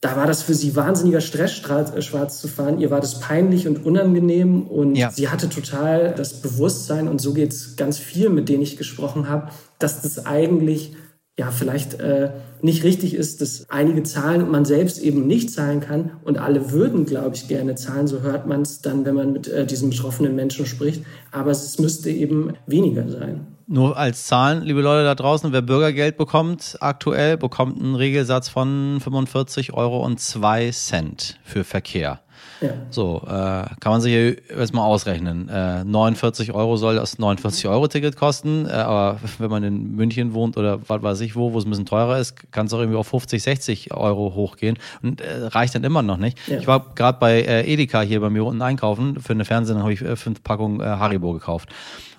da 0.00 0.16
war 0.16 0.26
das 0.26 0.42
für 0.42 0.54
sie 0.54 0.76
wahnsinniger 0.76 1.20
Stress, 1.20 1.61
äh, 1.61 2.02
schwarz 2.02 2.40
zu 2.40 2.48
fahren. 2.48 2.80
Ihr 2.80 2.90
war 2.90 3.00
das 3.00 3.20
peinlich 3.20 3.66
und 3.66 3.85
unangenehm 3.85 4.66
und 4.66 4.94
ja. 4.94 5.11
sie 5.11 5.28
hatte 5.28 5.48
total 5.48 6.14
das 6.16 6.40
Bewusstsein 6.40 7.09
und 7.09 7.20
so 7.20 7.32
geht 7.32 7.52
es 7.52 7.76
ganz 7.76 7.98
viel, 7.98 8.28
mit 8.28 8.48
denen 8.48 8.62
ich 8.62 8.76
gesprochen 8.76 9.28
habe, 9.28 9.50
dass 9.78 10.02
das 10.02 10.26
eigentlich 10.26 10.94
ja 11.38 11.50
vielleicht 11.50 12.00
äh, 12.00 12.30
nicht 12.62 12.82
richtig 12.82 13.14
ist, 13.14 13.42
dass 13.42 13.68
einige 13.68 14.02
zahlen 14.02 14.42
und 14.42 14.50
man 14.50 14.64
selbst 14.64 15.02
eben 15.02 15.26
nicht 15.26 15.50
zahlen 15.50 15.80
kann 15.80 16.12
und 16.24 16.38
alle 16.38 16.72
würden, 16.72 17.04
glaube 17.04 17.35
ich, 17.35 17.46
gerne 17.46 17.74
zahlen. 17.74 18.06
So 18.06 18.22
hört 18.22 18.46
man 18.46 18.62
es 18.62 18.80
dann, 18.80 19.04
wenn 19.04 19.14
man 19.14 19.32
mit 19.35 19.46
äh, 19.48 19.66
diesen 19.66 19.90
betroffenen 19.90 20.35
Menschen 20.35 20.64
spricht. 20.64 21.04
Aber 21.32 21.50
es 21.50 21.78
müsste 21.78 22.11
eben 22.11 22.54
weniger 22.66 23.06
sein. 23.11 23.56
Nur 23.68 23.96
als 23.96 24.26
Zahlen, 24.26 24.62
liebe 24.62 24.81
Leute 24.81 25.05
da 25.05 25.16
draußen, 25.16 25.52
wer 25.52 25.61
Bürgergeld 25.61 26.16
bekommt 26.16 26.76
aktuell, 26.81 27.37
bekommt 27.37 27.81
einen 27.81 27.96
Regelsatz 27.96 28.48
von 28.48 29.00
45 29.00 29.72
Euro 29.72 30.05
und 30.05 30.20
2 30.20 30.70
Cent 30.70 31.40
für 31.42 31.64
Verkehr. 31.64 32.20
Ja. 32.61 32.70
So, 32.90 33.22
äh, 33.26 33.29
kann 33.29 33.92
man 33.92 34.00
sich 34.00 34.12
ja 34.14 34.57
erstmal 34.57 34.85
ausrechnen. 34.85 35.48
Äh, 35.48 35.83
49 35.83 36.52
Euro 36.52 36.76
soll 36.76 36.94
das 36.94 37.18
49-Euro-Ticket 37.18 38.16
kosten, 38.16 38.66
äh, 38.66 38.70
aber 38.70 39.18
wenn 39.38 39.50
man 39.50 39.64
in 39.64 39.96
München 39.96 40.33
wohnt 40.33 40.57
oder 40.57 40.81
was 40.88 41.02
weiß 41.02 41.20
ich 41.22 41.35
wo, 41.35 41.52
wo 41.52 41.59
es 41.59 41.64
ein 41.64 41.70
bisschen 41.70 41.87
teurer 41.87 42.18
ist, 42.18 42.52
kann 42.52 42.66
es 42.66 42.72
auch 42.72 42.79
irgendwie 42.79 42.98
auf 42.98 43.09
50, 43.09 43.42
60 43.42 43.94
Euro 43.94 44.35
hochgehen 44.35 44.79
und 45.02 45.20
äh, 45.20 45.46
reicht 45.46 45.74
dann 45.74 45.83
immer 45.83 46.02
noch 46.02 46.18
nicht. 46.18 46.38
Ja. 46.46 46.59
Ich 46.59 46.68
war 46.68 46.94
gerade 46.94 47.18
bei 47.18 47.42
äh, 47.42 47.72
Edeka 47.72 48.02
hier 48.02 48.20
bei 48.20 48.31
mir 48.31 48.44
unten 48.44 48.62
einkaufen. 48.62 49.20
Für 49.20 49.33
eine 49.33 49.44
Fernsehen 49.44 49.81
habe 49.81 49.92
ich 49.92 50.02
äh, 50.02 50.14
fünf 50.14 50.42
Packungen 50.44 50.81
Haribo 50.81 51.33
gekauft. 51.33 51.68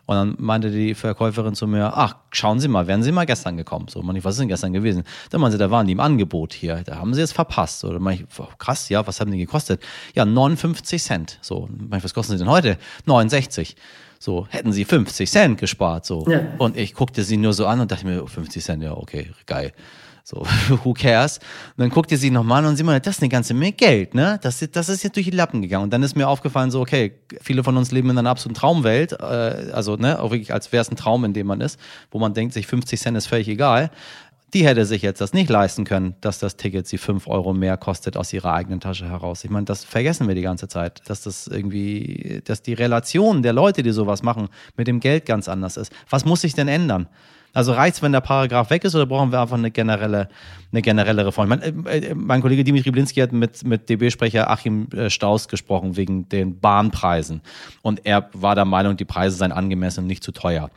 Und 0.08 0.16
dann 0.16 0.36
meinte 0.40 0.72
die 0.72 0.96
Verkäuferin 0.96 1.54
zu 1.54 1.68
mir, 1.68 1.92
ach, 1.94 2.16
schauen 2.32 2.62
Sie 2.62 2.70
mal, 2.70 2.88
wären 2.88 3.04
Sie 3.04 3.12
mal 3.12 3.26
gestern 3.26 3.58
gekommen? 3.58 3.88
So, 3.90 4.02
man, 4.02 4.16
ich, 4.16 4.24
was 4.24 4.36
ist 4.36 4.40
denn 4.40 4.48
gestern 4.48 4.72
gewesen? 4.72 5.04
Dann 5.30 5.42
meinte 5.42 5.58
sie, 5.58 5.60
da 5.60 5.70
waren 5.70 5.86
die 5.86 5.92
im 5.92 6.00
Angebot 6.00 6.54
hier, 6.54 6.82
da 6.86 6.96
haben 6.96 7.14
Sie 7.14 7.22
es 7.22 7.34
verpasst. 7.34 7.84
Oder 7.84 8.00
meine 8.00 8.22
ich, 8.22 8.40
oh, 8.40 8.48
krass, 8.58 8.88
ja, 8.88 9.06
was 9.06 9.20
haben 9.20 9.32
die 9.32 9.38
gekostet? 9.38 9.84
Ja, 10.16 10.24
59 10.24 11.04
Cent. 11.04 11.40
So, 11.42 11.68
meine 11.78 11.98
ich, 11.98 12.04
was 12.06 12.14
kosten 12.14 12.32
sie 12.32 12.40
denn 12.40 12.50
heute? 12.50 12.78
69. 13.06 13.76
So, 14.18 14.48
hätten 14.50 14.72
sie 14.72 14.86
50 14.86 15.30
Cent 15.30 15.60
gespart, 15.60 16.06
so. 16.06 16.26
Ja. 16.28 16.40
Und 16.58 16.78
ich 16.78 16.94
guckte 16.94 17.24
sie 17.24 17.36
nur 17.36 17.52
so 17.52 17.68
an 17.68 17.82
und 17.82 17.92
dachte 17.92 18.06
mir, 18.06 18.26
50 18.26 18.64
Cent, 18.64 18.84
ja, 18.84 18.96
okay, 18.96 19.32
geil. 19.46 19.74
So, 20.30 20.46
who 20.84 20.94
cares? 20.94 21.38
Und 21.38 21.84
dann 21.84 21.90
guckt 21.90 22.12
ihr 22.12 22.18
sie 22.18 22.32
nochmal 22.32 22.62
an 22.62 22.72
und 22.72 22.76
sieht 22.76 22.86
man, 22.86 23.02
das 23.02 23.16
ist 23.16 23.22
eine 23.22 23.30
ganze 23.30 23.54
Menge 23.54 23.72
Geld, 23.72 24.14
ne? 24.14 24.38
Das, 24.42 24.60
das 24.60 24.90
ist 24.90 25.02
jetzt 25.02 25.16
durch 25.16 25.28
die 25.28 25.32
Lappen 25.32 25.62
gegangen. 25.62 25.86
Und 25.86 25.94
dann 25.94 26.04
ist 26.04 26.18
mir 26.18 26.28
aufgefallen, 26.28 26.70
so, 26.70 26.82
okay, 26.82 27.14
viele 27.40 27.64
von 27.64 27.78
uns 27.78 27.94
leben 27.94 28.10
in 28.10 28.18
einer 28.18 28.30
absoluten 28.30 28.60
Traumwelt, 28.60 29.14
äh, 29.14 29.72
also, 29.72 29.96
ne, 29.96 30.22
auch 30.22 30.32
wirklich, 30.32 30.54
als 30.54 30.74
wäre 30.74 30.82
es 30.82 30.92
ein 30.92 30.98
Traum, 30.98 31.24
in 31.24 31.32
dem 31.32 31.48
man 31.48 31.62
ist, 31.62 31.80
wo 32.12 32.20
man 32.20 32.34
denkt, 32.34 32.54
sich 32.54 32.68
50 32.68 33.00
Cent 33.00 33.16
ist 33.16 33.28
völlig 33.28 33.48
egal. 33.48 33.90
Die 34.54 34.68
hätte 34.68 34.86
sich 34.86 35.02
jetzt 35.02 35.22
das 35.22 35.32
nicht 35.32 35.50
leisten 35.50 35.86
können, 35.86 36.16
dass 36.20 36.40
das 36.40 36.58
Ticket 36.58 36.88
sie 36.88 36.98
5 36.98 37.28
Euro 37.28 37.54
mehr 37.54 37.78
kostet 37.78 38.18
aus 38.18 38.34
ihrer 38.34 38.52
eigenen 38.52 38.82
Tasche 38.82 39.08
heraus. 39.08 39.46
Ich 39.46 39.50
meine, 39.50 39.66
das 39.66 39.86
vergessen 39.86 40.28
wir 40.28 40.36
die 40.36 40.42
ganze 40.42 40.68
Zeit, 40.68 41.04
dass 41.06 41.22
das 41.22 41.48
irgendwie, 41.48 42.42
dass 42.44 42.62
die 42.62 42.74
Relation 42.74 43.44
der 43.44 43.54
Leute, 43.54 43.82
die 43.82 43.92
sowas 43.92 44.24
machen, 44.24 44.50
mit 44.76 44.88
dem 44.88 45.00
Geld 45.00 45.26
ganz 45.26 45.48
anders 45.48 45.78
ist. 45.78 45.94
Was 46.10 46.26
muss 46.26 46.42
sich 46.42 46.54
denn 46.54 46.68
ändern? 46.68 47.08
Also 47.54 47.74
reicht 47.74 48.02
wenn 48.02 48.12
der 48.12 48.22
Paragraph 48.22 48.70
weg 48.70 48.84
ist 48.84 48.96
oder 48.96 49.06
brauchen 49.06 49.32
wir 49.32 49.42
einfach 49.42 49.58
eine 49.58 49.72
generelle, 49.72 50.30
eine 50.72 50.82
generelle 50.82 51.26
Reform? 51.26 51.50
Mein, 51.50 51.62
äh, 51.62 51.98
äh 51.98 52.14
mein 52.14 52.42
Kollege 52.42 52.64
Dimitri 52.64 52.92
Blinski 52.92 53.20
hat 53.20 53.32
mit, 53.32 53.64
mit 53.64 53.90
DB-Sprecher 53.90 54.50
Achim 54.50 54.88
äh, 54.96 55.10
Staus 55.10 55.48
gesprochen 55.48 55.98
wegen 55.98 56.30
den 56.30 56.60
Bahnpreisen. 56.60 57.42
Und 57.82 58.06
er 58.06 58.30
war 58.34 58.56
der 58.56 58.66
Meinung, 58.66 58.98
die 58.98 59.06
Preise 59.06 59.38
seien 59.38 59.52
angemessen 59.52 60.02
und 60.02 60.08
nicht 60.08 60.24
zu 60.24 60.32
teuer. 60.32 60.70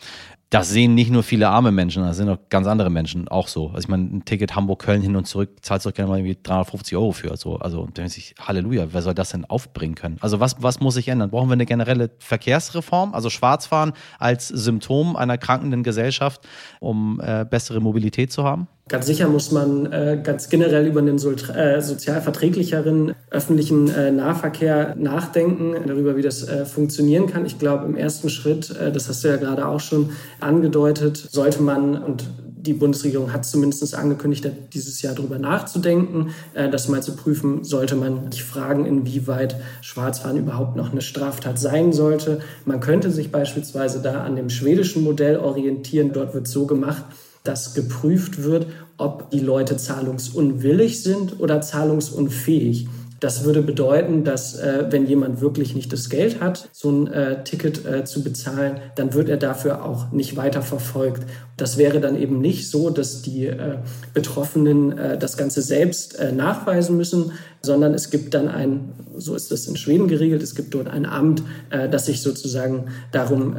Das 0.51 0.69
sehen 0.69 0.97
nicht 0.97 1.13
nur 1.13 1.23
viele 1.23 1.49
arme 1.49 1.71
Menschen, 1.71 2.03
das 2.03 2.17
sind 2.17 2.29
auch 2.29 2.39
ganz 2.49 2.67
andere 2.67 2.91
Menschen 2.91 3.29
auch 3.29 3.47
so. 3.47 3.69
Also 3.69 3.79
ich 3.79 3.89
meine, 3.89 4.03
ein 4.03 4.25
Ticket 4.25 4.57
Hamburg-Köln 4.57 5.01
hin 5.01 5.15
und 5.15 5.27
zurück 5.27 5.51
zahlst 5.63 5.87
du 5.87 5.93
gerne 5.93 6.11
mal 6.11 6.19
irgendwie 6.19 6.37
350 6.43 6.97
Euro 6.97 7.13
für. 7.13 7.37
So. 7.37 7.57
Also 7.59 7.87
da 7.87 7.93
denkt 7.93 8.11
sich, 8.11 8.35
Halleluja, 8.41 8.89
wer 8.91 9.01
soll 9.01 9.15
das 9.15 9.31
denn 9.31 9.45
aufbringen 9.45 9.95
können? 9.95 10.17
Also 10.21 10.41
was, 10.41 10.57
was 10.61 10.81
muss 10.81 10.95
sich 10.95 11.07
ändern? 11.07 11.31
Brauchen 11.31 11.49
wir 11.49 11.53
eine 11.53 11.67
generelle 11.67 12.11
Verkehrsreform, 12.19 13.15
also 13.15 13.31
Schwarzfahren 13.31 13.93
als 14.19 14.49
Symptom 14.49 15.15
einer 15.15 15.39
krankenden 15.39 15.85
Gesellschaft, 15.85 16.41
um 16.81 17.21
äh, 17.23 17.47
bessere 17.49 17.81
Mobilität 17.81 18.33
zu 18.33 18.43
haben? 18.43 18.67
Ganz 18.91 19.07
sicher 19.07 19.29
muss 19.29 19.53
man 19.53 19.87
äh, 19.93 20.21
ganz 20.21 20.49
generell 20.49 20.85
über 20.85 20.99
einen 20.99 21.17
so, 21.21 21.31
äh, 21.31 21.81
sozial 21.81 22.21
verträglicheren 22.21 23.15
öffentlichen 23.31 23.89
äh, 23.89 24.11
Nahverkehr 24.11 24.97
nachdenken, 24.99 25.77
darüber, 25.87 26.17
wie 26.17 26.23
das 26.23 26.49
äh, 26.49 26.67
funktionieren 26.67 27.29
kann. 27.29 27.47
Ich 27.47 27.61
glaube, 27.61 27.87
im 27.87 27.95
ersten 27.95 28.29
Schritt, 28.31 28.77
äh, 28.77 28.91
das 28.91 29.09
hast 29.09 29.23
du 29.23 29.29
ja 29.29 29.37
gerade 29.37 29.69
auch 29.69 29.79
schon 29.79 30.11
angedeutet, 30.41 31.17
sollte 31.31 31.63
man, 31.63 32.03
und 32.03 32.25
die 32.47 32.73
Bundesregierung 32.73 33.33
hat 33.33 33.45
zumindest 33.45 33.95
angekündigt, 33.95 34.51
dieses 34.75 35.01
Jahr 35.03 35.15
darüber 35.15 35.39
nachzudenken, 35.39 36.31
äh, 36.55 36.69
das 36.69 36.89
mal 36.89 37.01
zu 37.01 37.15
prüfen, 37.15 37.63
sollte 37.63 37.95
man 37.95 38.33
sich 38.33 38.43
fragen, 38.43 38.87
inwieweit 38.87 39.55
Schwarzfahren 39.83 40.37
überhaupt 40.37 40.75
noch 40.75 40.91
eine 40.91 41.01
Straftat 41.01 41.61
sein 41.61 41.93
sollte. 41.93 42.41
Man 42.65 42.81
könnte 42.81 43.13
sich 43.13 43.31
beispielsweise 43.31 44.03
da 44.03 44.25
an 44.25 44.35
dem 44.35 44.51
schwedischen 44.51 45.05
Modell 45.05 45.37
orientieren. 45.37 46.11
Dort 46.13 46.35
wird 46.35 46.49
so 46.49 46.67
gemacht, 46.67 47.05
dass 47.45 47.75
geprüft 47.75 48.43
wird, 48.43 48.67
ob 48.97 49.31
die 49.31 49.41
Leute 49.41 49.77
zahlungsunwillig 49.77 51.03
sind 51.03 51.41
oder 51.41 51.61
zahlungsunfähig. 51.61 52.87
Das 53.21 53.45
würde 53.45 53.61
bedeuten, 53.61 54.25
dass 54.25 54.59
äh, 54.59 54.87
wenn 54.89 55.07
jemand 55.07 55.43
wirklich 55.43 55.75
nicht 55.75 55.93
das 55.93 56.09
Geld 56.09 56.41
hat, 56.41 56.71
so 56.73 56.91
ein 56.91 57.07
äh, 57.13 57.45
Ticket 57.45 57.87
äh, 57.87 58.05
zu 58.05 58.25
bezahlen, 58.25 58.81
dann 58.97 59.13
wird 59.13 59.29
er 59.29 59.37
dafür 59.37 59.85
auch 59.85 60.11
nicht 60.11 60.37
weiter 60.37 60.63
verfolgt. 60.63 61.25
Das 61.59 61.77
wäre 61.77 62.01
dann 62.01 62.17
eben 62.17 62.41
nicht 62.41 62.71
so, 62.71 62.89
dass 62.89 63.21
die 63.21 63.47
äh, 63.47 63.77
Betroffenen 64.15 64.97
äh, 64.97 65.19
das 65.19 65.37
Ganze 65.37 65.61
selbst 65.61 66.19
äh, 66.19 66.33
nachweisen 66.33 66.97
müssen, 66.97 67.33
sondern 67.61 67.93
es 67.93 68.09
gibt 68.09 68.33
dann 68.33 68.49
ein, 68.49 68.93
so 69.19 69.35
ist 69.35 69.53
das 69.53 69.67
in 69.67 69.77
Schweden 69.77 70.09
geregelt, 70.09 70.43
es 70.43 70.55
gibt 70.55 70.73
dort 70.73 70.89
ein 70.89 71.05
Amt, 71.05 71.43
das 71.69 72.07
sich 72.07 72.23
sozusagen 72.23 72.87
darum 73.13 73.55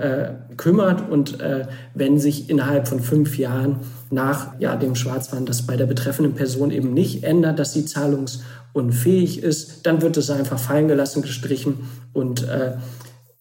kümmert 0.58 1.08
und 1.08 1.38
wenn 1.94 2.18
sich 2.18 2.50
innerhalb 2.50 2.88
von 2.88 3.00
fünf 3.00 3.38
Jahren 3.38 3.82
nach 4.10 4.60
ja, 4.60 4.76
dem 4.76 4.96
Schwarzfahren 4.96 5.46
das 5.46 5.68
bei 5.68 5.78
der 5.78 5.86
betreffenden 5.86 6.34
Person 6.34 6.72
eben 6.72 6.96
nicht 6.96 7.24
ändert, 7.24 7.60
dass 7.60 7.74
sie 7.74 7.86
zahlungsunfähig 8.74 9.44
ist, 9.44 9.86
dann 9.86 10.02
wird 10.02 10.18
es 10.18 10.30
einfach 10.30 10.60
fallen 10.60 10.88
gelassen, 10.88 11.22
gestrichen 11.22 11.90
und 12.14 12.48
äh, 12.48 12.78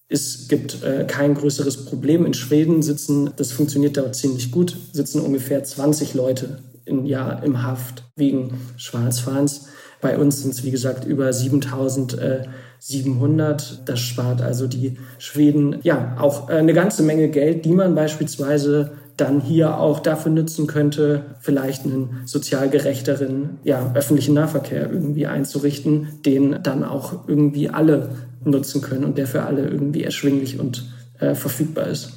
es 0.09 0.49
gibt 0.49 0.83
äh, 0.83 1.05
kein 1.07 1.35
größeres 1.35 1.85
Problem. 1.85 2.27
In 2.27 2.35
Schweden 2.35 2.83
sitzen, 2.83 3.31
das 3.37 3.53
funktioniert 3.53 3.97
dort 3.97 4.17
ziemlich 4.17 4.51
gut, 4.51 4.77
sitzen 4.93 5.21
ungefähr 5.21 5.63
20 5.63 6.15
Leute 6.15 6.59
im 6.85 7.07
Jahr 7.07 7.45
im 7.45 7.63
Haft 7.63 8.03
wegen 8.17 8.55
Schwarzfahrens. 8.77 9.69
Bei 10.01 10.19
uns 10.19 10.43
sind 10.43 10.53
es, 10.53 10.65
wie 10.65 10.73
gesagt, 10.73 11.05
über 11.05 11.33
7700. 11.33 13.89
Das 13.89 14.01
spart 14.01 14.43
also 14.43 14.67
die 14.67 14.99
Schweden 15.19 15.79
ja 15.83 16.17
auch 16.19 16.51
äh, 16.51 16.55
eine 16.55 16.75
ganze 16.75 17.05
Menge 17.05 17.29
Geld, 17.29 17.65
die 17.65 17.71
man 17.71 17.95
beispielsweise 17.95 18.95
dann 19.21 19.41
hier 19.41 19.79
auch 19.79 20.01
dafür 20.01 20.33
nutzen 20.33 20.67
könnte, 20.67 21.37
vielleicht 21.41 21.85
einen 21.85 22.23
sozial 22.25 22.71
gerechteren 22.71 23.59
ja, 23.65 23.93
öffentlichen 23.95 24.35
Nahverkehr 24.35 24.91
irgendwie 24.91 25.27
einzurichten, 25.27 26.21
den 26.25 26.63
dann 26.63 26.85
auch 26.85 27.29
irgendwie 27.29 27.69
alle 27.69 28.11
nutzen 28.45 28.81
können 28.81 29.05
und 29.05 29.19
der 29.19 29.27
für 29.27 29.43
alle 29.43 29.69
irgendwie 29.69 30.03
erschwinglich 30.05 30.59
und 30.59 30.85
äh, 31.19 31.35
verfügbar 31.35 31.87
ist. 31.87 32.13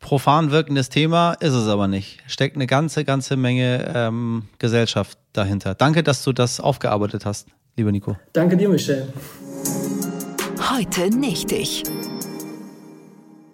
Profan 0.00 0.50
wirkendes 0.50 0.88
Thema 0.88 1.34
ist 1.34 1.54
es 1.54 1.68
aber 1.68 1.88
nicht. 1.88 2.18
Steckt 2.26 2.56
eine 2.56 2.66
ganze, 2.66 3.04
ganze 3.04 3.36
Menge 3.36 3.92
ähm, 3.94 4.42
Gesellschaft 4.58 5.16
dahinter. 5.32 5.74
Danke, 5.74 6.02
dass 6.02 6.24
du 6.24 6.32
das 6.32 6.60
aufgearbeitet 6.60 7.24
hast, 7.24 7.48
lieber 7.76 7.92
Nico. 7.92 8.16
Danke 8.32 8.56
dir, 8.56 8.68
Michelle. 8.68 9.06
Heute 10.70 11.08
nicht 11.16 11.52
ich. 11.52 11.84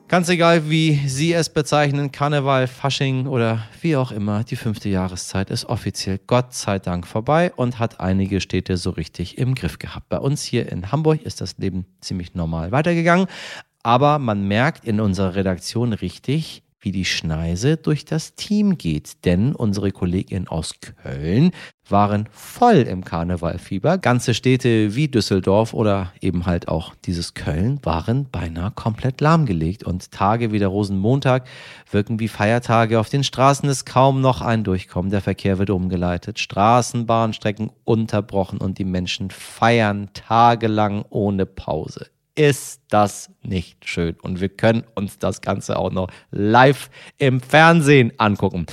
Ganz 0.09 0.31
egal, 0.31 0.71
wie 0.71 1.07
Sie 1.07 1.35
es 1.35 1.51
bezeichnen, 1.51 2.11
Karneval, 2.11 2.67
Fasching 2.67 3.27
oder 3.27 3.69
wie 3.83 3.95
auch 3.95 4.11
immer, 4.11 4.43
die 4.43 4.57
fünfte 4.57 4.89
Jahreszeit 4.89 5.51
ist 5.51 5.67
offiziell 5.67 6.19
Gott 6.27 6.55
sei 6.55 6.79
Dank 6.79 7.07
vorbei 7.07 7.53
und 7.57 7.79
hat 7.79 8.01
einige 8.01 8.41
Städte 8.41 8.79
so 8.79 8.89
richtig 8.89 9.37
im 9.37 9.55
Griff 9.55 9.79
gehabt. 9.79 10.09
Bei 10.09 10.17
uns 10.17 10.43
hier 10.43 10.73
in 10.73 10.91
Hamburg 10.91 11.21
ist 11.21 11.43
das 11.43 11.59
Leben 11.59 11.85
ziemlich 12.01 12.35
normal 12.35 12.73
weitergegangen, 12.73 13.27
aber 13.83 14.19
man 14.19 14.49
merkt 14.49 14.87
in 14.87 14.99
unserer 14.99 15.35
Redaktion 15.35 15.93
richtig, 15.93 16.63
wie 16.81 16.93
die 16.93 17.05
Schneise 17.05 17.77
durch 17.77 18.05
das 18.05 18.35
Team 18.35 18.79
geht. 18.79 19.25
Denn 19.25 19.55
unsere 19.55 19.91
Kolleginnen 19.91 20.49
aus 20.49 20.75
Köln 20.81 21.53
waren 21.89 22.29
voll 22.31 22.77
im 22.77 23.05
Karnevalfieber. 23.05 23.99
Ganze 23.99 24.35
Städte 24.35 24.95
wie 24.95 25.09
Düsseldorf 25.09 25.75
oder 25.75 26.13
eben 26.21 26.47
halt 26.47 26.69
auch 26.69 26.95
dieses 27.05 27.35
Köln 27.35 27.81
waren 27.83 28.29
beinahe 28.31 28.71
komplett 28.71 29.21
lahmgelegt. 29.21 29.85
Und 29.85 30.13
Tage 30.13 30.53
wie 30.53 30.59
der 30.59 30.69
Rosenmontag 30.69 31.47
wirken 31.91 32.21
wie 32.21 32.29
Feiertage. 32.29 33.01
Auf 33.01 33.09
den 33.09 33.25
Straßen 33.25 33.69
ist 33.69 33.85
kaum 33.87 34.21
noch 34.21 34.43
ein 34.43 34.65
Durchkommen. 34.65 35.11
Der 35.11 35.23
Verkehr 35.23 35.59
wird 35.59 35.71
umgeleitet. 35.71 36.39
Straßenbahnstrecken 36.39 37.71
unterbrochen 37.85 38.59
und 38.59 38.79
die 38.79 38.85
Menschen 38.85 39.31
feiern 39.31 40.11
tagelang 40.13 41.05
ohne 41.11 41.47
Pause 41.47 42.07
ist 42.39 42.83
das 42.89 43.31
nicht 43.43 43.85
schön. 43.85 44.15
Und 44.23 44.41
wir 44.41 44.49
können 44.49 44.85
uns 44.95 45.19
das 45.19 45.41
Ganze 45.41 45.77
auch 45.77 45.91
noch 45.91 46.09
live 46.31 46.89
im 47.19 47.41
Fernsehen 47.41 48.13
angucken. 48.17 48.67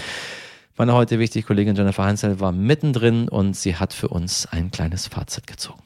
Meine 0.78 0.94
heute 0.94 1.18
wichtige 1.18 1.48
Kollegin 1.48 1.76
Jennifer 1.76 2.04
Heinzel 2.04 2.40
war 2.40 2.52
mittendrin 2.52 3.28
und 3.28 3.56
sie 3.56 3.76
hat 3.76 3.92
für 3.92 4.10
uns 4.10 4.46
ein 4.46 4.70
kleines 4.70 5.08
Fazit 5.08 5.48
gezogen. 5.48 5.85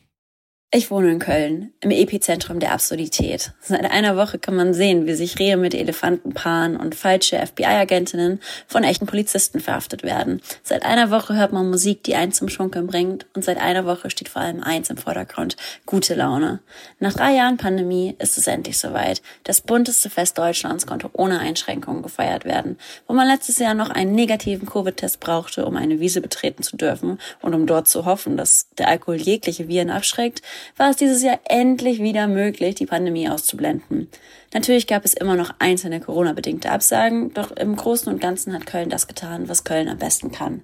Ich 0.72 0.92
wohne 0.92 1.12
in 1.12 1.18
Köln, 1.18 1.74
im 1.80 1.90
Epizentrum 1.90 2.60
der 2.60 2.74
Absurdität. 2.74 3.54
Seit 3.60 3.90
einer 3.90 4.16
Woche 4.16 4.38
kann 4.38 4.56
man 4.56 4.76
sehen, 4.76 5.08
wie 5.08 5.16
sich 5.16 5.40
Rehe 5.40 5.58
mit 5.58 5.74
Elefanten 5.74 6.36
paaren 6.36 6.78
und 6.78 6.94
falsche 6.94 7.44
FBI-Agentinnen 7.44 8.40
von 8.68 8.84
echten 8.84 9.08
Polizisten 9.08 9.62
verhaftet 9.62 10.04
werden. 10.04 10.44
Seit 10.62 10.84
einer 10.84 11.10
Woche 11.10 11.36
hört 11.36 11.54
man 11.54 11.72
Musik, 11.72 12.04
die 12.04 12.14
einen 12.14 12.34
zum 12.34 12.50
Schunkeln 12.50 12.86
bringt. 12.86 13.26
Und 13.34 13.44
seit 13.44 13.60
einer 13.60 13.88
Woche 13.88 14.12
steht 14.12 14.30
vor 14.30 14.44
allem 14.44 14.62
eins 14.62 14.92
im 14.92 14.98
Vordergrund, 14.98 15.58
gute 15.88 16.14
Laune. 16.14 16.60
Nach 17.00 17.14
drei 17.14 17.34
Jahren 17.34 17.58
Pandemie 17.58 18.16
ist 18.20 18.38
es 18.38 18.46
endlich 18.46 18.78
soweit. 18.78 19.24
Das 19.46 19.62
bunteste 19.62 20.12
Fest 20.12 20.38
Deutschlands 20.38 20.86
konnte 20.86 21.10
ohne 21.14 21.40
Einschränkungen 21.40 22.04
gefeiert 22.04 22.46
werden. 22.46 22.78
Wo 23.08 23.16
man 23.16 23.28
letztes 23.28 23.58
Jahr 23.58 23.74
noch 23.74 23.90
einen 23.90 24.14
negativen 24.14 24.70
Covid-Test 24.70 25.20
brauchte, 25.20 25.66
um 25.66 25.76
eine 25.76 26.00
Wiese 26.00 26.22
betreten 26.22 26.62
zu 26.62 26.78
dürfen 26.78 27.18
und 27.42 27.56
um 27.56 27.66
dort 27.66 27.88
zu 27.88 28.06
hoffen, 28.06 28.38
dass 28.38 28.68
der 28.78 28.88
Alkohol 28.88 29.16
jegliche 29.16 29.68
Viren 29.68 29.90
abschreckt, 29.90 30.44
war 30.78 30.90
es 30.90 30.98
dieses 30.98 31.24
Jahr 31.24 31.40
endlich 31.46 32.02
wieder 32.02 32.28
möglich, 32.28 32.76
die 32.76 32.86
Pandemie 32.86 33.30
auszublenden. 33.30 34.10
Natürlich 34.54 34.88
gab 34.88 35.06
es 35.06 35.14
immer 35.14 35.36
noch 35.36 35.54
einzelne 35.60 36.00
Corona-bedingte 36.00 36.72
Absagen, 36.72 37.34
doch 37.34 37.52
im 37.52 37.76
Großen 37.76 38.12
und 38.12 38.20
Ganzen 38.20 38.54
hat 38.54 38.66
Köln 38.66 38.90
das 38.90 39.08
getan, 39.08 39.48
was 39.48 39.64
Köln 39.64 39.88
am 39.88 39.98
besten 39.98 40.32
kann. 40.32 40.62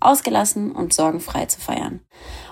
Ausgelassen 0.00 0.72
und 0.72 0.92
sorgenfrei 0.92 1.46
zu 1.46 1.60
feiern. 1.60 2.00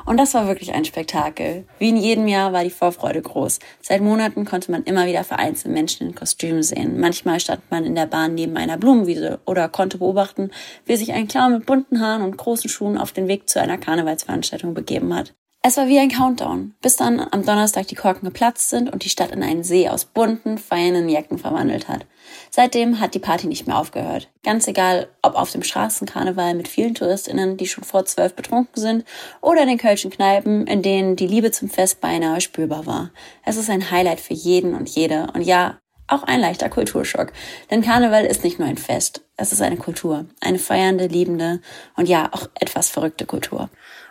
Und 0.07 0.17
das 0.17 0.35
war 0.35 0.47
wirklich 0.49 0.73
ein 0.73 0.85
Spektakel. 0.85 1.67
Wie 1.79 1.91
in 1.91 1.97
jedem 1.97 2.27
Jahr 2.27 2.53
war 2.53 2.65
die 2.65 2.71
Vorfreude 2.71 3.21
groß. 3.21 3.59
Seit 3.81 4.01
Monaten 4.01 4.45
konnte 4.45 4.73
man 4.73 4.85
immer 4.85 5.07
wieder 5.07 5.23
vereinzelt 5.23 5.73
Menschen 5.73 6.09
in 6.09 6.15
Kostümen 6.15 6.63
sehen. 6.63 6.99
Manchmal 6.99 7.41
stand 7.41 7.71
man 7.71 7.85
in 7.85 7.95
der 7.95 8.07
Bahn 8.07 8.35
neben 8.35 8.57
einer 8.57 8.79
Blumenwiese 8.79 9.41
oder 9.45 9.69
konnte 9.69 9.99
beobachten, 9.99 10.51
wie 10.87 10.97
sich 10.97 11.13
ein 11.13 11.29
Clown 11.29 11.53
mit 11.53 11.67
bunten 11.67 12.01
Haaren 12.01 12.23
und 12.23 12.39
großen 12.39 12.71
Schuhen 12.71 12.99
auf 12.99 13.13
den 13.13 13.29
Weg 13.29 13.49
zu 13.49 13.61
einer 13.61 13.79
Karnevalsveranstaltung 13.79 14.75
begeben 14.75 15.15
hat. 15.15 15.35
Es 15.65 15.77
war 15.77 15.87
wie 15.87 16.01
ein 16.01 16.11
Countdown, 16.11 16.75
bis 16.83 16.97
dann 16.97 17.21
am 17.21 17.47
Donnerstag 17.47 17.87
die 17.87 17.95
Korken 17.95 18.25
geplatzt 18.25 18.69
sind 18.69 18.93
und 18.93 19.05
die 19.05 19.09
Stadt 19.09 19.31
in 19.31 19.45
einen 19.45 19.63
See 19.63 19.89
aus 19.89 20.05
bunten, 20.05 20.59
feinen 20.59 21.09
Jacken 21.09 21.39
verwandelt 21.39 21.87
hat. 21.87 22.05
Seitdem 22.51 22.99
hat 22.99 23.15
die 23.15 23.21
Party 23.21 23.47
nicht 23.47 23.69
mehr 23.69 23.79
aufgehört. 23.79 24.29
Ganz 24.43 24.67
egal, 24.67 25.07
ob 25.23 25.37
auf 25.37 25.53
dem 25.53 25.63
Straßenkarneval 25.63 26.55
mit 26.55 26.67
vielen 26.67 26.97
TouristInnen, 26.97 27.59
die 27.59 27.69
schon 27.69 27.85
vor 27.85 28.05
zwölf 28.07 28.35
betrunken 28.35 28.83
sind, 28.83 29.05
oder 29.41 29.63
in 29.63 29.69
den 29.69 29.79
kölschen 29.79 30.11
Kneipen, 30.11 30.67
in 30.67 30.83
denen 30.83 31.15
die 31.15 31.29
Liebe 31.29 31.53
zum 31.53 31.71
Fest 31.71 32.01
beinahe 32.01 32.41
spürbar 32.41 32.87
war. 32.87 33.11
Es 33.45 33.57
ist 33.57 33.71
ein 33.71 33.89
Highlight 33.93 34.19
für 34.19 34.35
jeden 34.35 34.75
und 34.75 34.89
jede. 34.89 35.29
Und 35.33 35.43
ja, 35.43 35.79
auch 36.09 36.25
ein 36.25 36.41
leichter 36.41 36.71
Kulturschock. 36.71 37.33
Denn 37.71 37.83
Karneval 37.83 38.25
ist 38.25 38.43
nicht 38.43 38.59
nur 38.59 38.67
ein 38.67 38.79
Fest, 38.79 39.23
es 39.37 39.53
ist 39.53 39.63
eine 39.63 39.77
Kultur. 39.77 40.27
Eine 40.41 40.59
feiernde, 40.59 41.07
liebende 41.07 41.61
und 41.97 42.09
ja, 42.09 42.29
auch 42.33 42.49
etwas 42.59 42.91
verrückte 42.91 43.27
Kultur. 43.27 43.71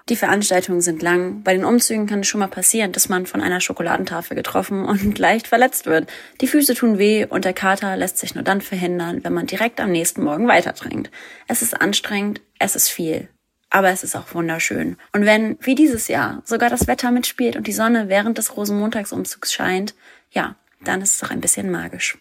Die 0.10 0.16
Veranstaltungen 0.16 0.82
sind 0.82 1.02
lang. 1.02 1.44
Bei 1.44 1.54
den 1.54 1.66
Umzügen 1.66 2.08
kann 2.08 2.22
es 2.22 2.28
schon 2.28 2.40
mal 2.40 2.48
passieren, 2.48 2.92
dass 2.92 3.10
man 3.10 3.26
von 3.26 3.42
einer 3.42 3.62
Schokoladentafel 3.62 4.36
getroffen 4.36 4.86
und 4.86 5.20
leicht 5.20 5.48
verletzt 5.48 5.86
wird. 5.86 6.10
Die 6.42 6.48
Füße 6.48 6.76
tun 6.76 6.98
weh 6.98 7.26
und 7.26 7.46
der 7.46 7.54
Kater 7.54 7.96
lässt 7.98 8.18
sich 8.18 8.36
nur 8.36 8.44
dann 8.44 8.62
verhindern, 8.62 9.24
wenn 9.24 9.34
man 9.34 9.48
direkt 9.48 9.80
am 9.80 9.92
nächsten 9.92 10.24
Morgen 10.24 10.48
weitertrinkt. 10.48 11.12
Es 11.48 11.62
ist 11.62 11.80
anstrengend, 11.80 12.42
es 12.60 12.76
ist 12.76 12.90
viel. 12.90 13.28
Aber 13.70 13.90
es 13.90 14.04
ist 14.04 14.18
auch 14.18 14.34
wunderschön. 14.34 14.98
Und 15.14 15.26
wenn, 15.26 15.58
wie 15.62 15.76
dieses 15.76 16.10
Jahr, 16.10 16.42
sogar 16.44 16.70
das 16.70 16.88
Wetter 16.88 17.10
mitspielt 17.10 17.56
und 17.56 17.68
die 17.68 17.72
Sonne 17.72 18.10
während 18.10 18.38
des 18.38 18.58
Rosenmontagsumzugs 18.58 19.54
scheint, 19.54 19.96
ja, 20.30 20.58
dann 20.84 21.02
ist 21.02 21.16
es 21.16 21.24
auch 21.24 21.32
ein 21.32 21.40
bisschen 21.40 21.72
magisch. 21.72 22.18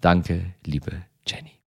Danke, 0.00 0.54
liebe 0.64 1.02
Jenny. 1.26 1.60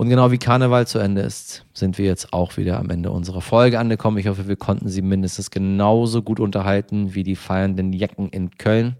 Und 0.00 0.08
genau 0.08 0.30
wie 0.30 0.38
Karneval 0.38 0.86
zu 0.86 0.98
Ende 0.98 1.20
ist, 1.20 1.66
sind 1.74 1.98
wir 1.98 2.06
jetzt 2.06 2.32
auch 2.32 2.56
wieder 2.56 2.78
am 2.78 2.88
Ende 2.88 3.10
unserer 3.10 3.42
Folge 3.42 3.78
angekommen. 3.78 4.16
Ich 4.16 4.28
hoffe, 4.28 4.48
wir 4.48 4.56
konnten 4.56 4.88
Sie 4.88 5.02
mindestens 5.02 5.50
genauso 5.50 6.22
gut 6.22 6.40
unterhalten 6.40 7.14
wie 7.14 7.22
die 7.22 7.36
feiernden 7.36 7.92
Jecken 7.92 8.30
in 8.30 8.56
Köln. 8.56 8.96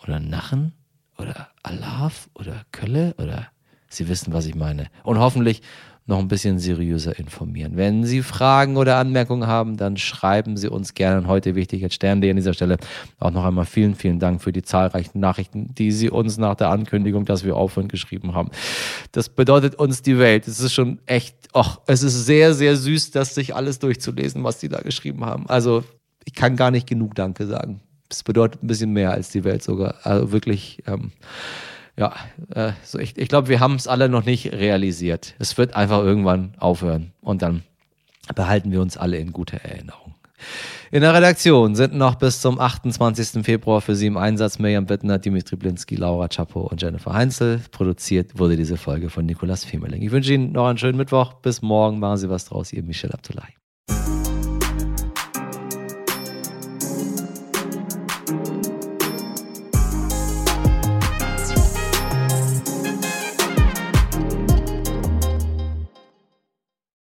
Oder 0.00 0.20
Nachen? 0.20 0.72
Oder 1.18 1.48
Alaf? 1.64 2.30
Oder 2.34 2.62
Kölle? 2.70 3.16
Oder 3.18 3.48
Sie 3.88 4.08
wissen, 4.08 4.32
was 4.32 4.46
ich 4.46 4.54
meine. 4.54 4.86
Und 5.02 5.18
hoffentlich 5.18 5.62
noch 6.08 6.18
ein 6.18 6.28
bisschen 6.28 6.58
seriöser 6.58 7.18
informieren. 7.18 7.76
Wenn 7.76 8.04
Sie 8.04 8.22
Fragen 8.22 8.78
oder 8.78 8.96
Anmerkungen 8.96 9.46
haben, 9.46 9.76
dann 9.76 9.98
schreiben 9.98 10.56
Sie 10.56 10.68
uns 10.68 10.94
gerne 10.94 11.26
heute 11.26 11.54
wichtig 11.54 11.84
als 11.84 11.94
Stern.de 11.94 12.30
an 12.30 12.36
dieser 12.36 12.54
Stelle. 12.54 12.78
Auch 13.18 13.30
noch 13.30 13.44
einmal 13.44 13.66
vielen, 13.66 13.94
vielen 13.94 14.18
Dank 14.18 14.42
für 14.42 14.50
die 14.50 14.62
zahlreichen 14.62 15.20
Nachrichten, 15.20 15.74
die 15.74 15.92
Sie 15.92 16.08
uns 16.08 16.38
nach 16.38 16.54
der 16.54 16.70
Ankündigung, 16.70 17.26
dass 17.26 17.44
wir 17.44 17.56
aufhören, 17.56 17.88
geschrieben 17.88 18.34
haben. 18.34 18.50
Das 19.12 19.28
bedeutet 19.28 19.74
uns 19.74 20.00
die 20.00 20.18
Welt. 20.18 20.48
Es 20.48 20.60
ist 20.60 20.72
schon 20.72 20.98
echt, 21.04 21.36
ach, 21.52 21.80
es 21.86 22.02
ist 22.02 22.24
sehr, 22.24 22.54
sehr 22.54 22.76
süß, 22.76 23.10
das 23.10 23.34
sich 23.34 23.54
alles 23.54 23.78
durchzulesen, 23.78 24.42
was 24.44 24.58
die 24.58 24.70
da 24.70 24.80
geschrieben 24.80 25.26
haben. 25.26 25.46
Also 25.46 25.84
ich 26.24 26.34
kann 26.34 26.56
gar 26.56 26.70
nicht 26.70 26.86
genug 26.86 27.14
Danke 27.16 27.46
sagen. 27.46 27.80
Es 28.08 28.22
bedeutet 28.22 28.62
ein 28.62 28.66
bisschen 28.66 28.94
mehr 28.94 29.12
als 29.12 29.28
die 29.28 29.44
Welt 29.44 29.62
sogar. 29.62 29.96
Also 30.04 30.32
wirklich. 30.32 30.82
Ähm, 30.86 31.12
ja, 31.98 32.14
äh, 32.54 32.72
so 32.84 32.98
ich, 32.98 33.18
ich 33.18 33.28
glaube, 33.28 33.48
wir 33.48 33.60
haben 33.60 33.74
es 33.74 33.88
alle 33.88 34.08
noch 34.08 34.24
nicht 34.24 34.52
realisiert. 34.52 35.34
Es 35.38 35.58
wird 35.58 35.74
einfach 35.74 36.02
irgendwann 36.02 36.54
aufhören 36.58 37.12
und 37.20 37.42
dann 37.42 37.64
behalten 38.34 38.70
wir 38.70 38.80
uns 38.80 38.96
alle 38.96 39.18
in 39.18 39.32
guter 39.32 39.58
Erinnerung. 39.58 40.14
In 40.90 41.02
der 41.02 41.12
Redaktion 41.12 41.74
sind 41.74 41.94
noch 41.94 42.14
bis 42.14 42.40
zum 42.40 42.60
28. 42.60 43.44
Februar 43.44 43.80
für 43.80 43.96
Sie 43.96 44.06
im 44.06 44.16
Einsatz 44.16 44.58
Mirjam 44.58 44.86
Bittner, 44.86 45.18
Dimitri 45.18 45.56
Blinski, 45.56 45.96
Laura 45.96 46.28
Chapo 46.28 46.60
und 46.60 46.80
Jennifer 46.80 47.12
Heinzel. 47.12 47.60
Produziert 47.72 48.38
wurde 48.38 48.56
diese 48.56 48.76
Folge 48.76 49.10
von 49.10 49.26
Nikolas 49.26 49.64
Femerling. 49.64 50.00
Ich 50.02 50.12
wünsche 50.12 50.32
Ihnen 50.32 50.52
noch 50.52 50.68
einen 50.68 50.78
schönen 50.78 50.96
Mittwoch. 50.96 51.34
Bis 51.34 51.60
morgen. 51.60 51.98
Machen 51.98 52.18
Sie 52.18 52.30
was 52.30 52.44
draus. 52.46 52.72
Ihr 52.72 52.84
Michel 52.84 53.12
Abdullahi. 53.12 53.52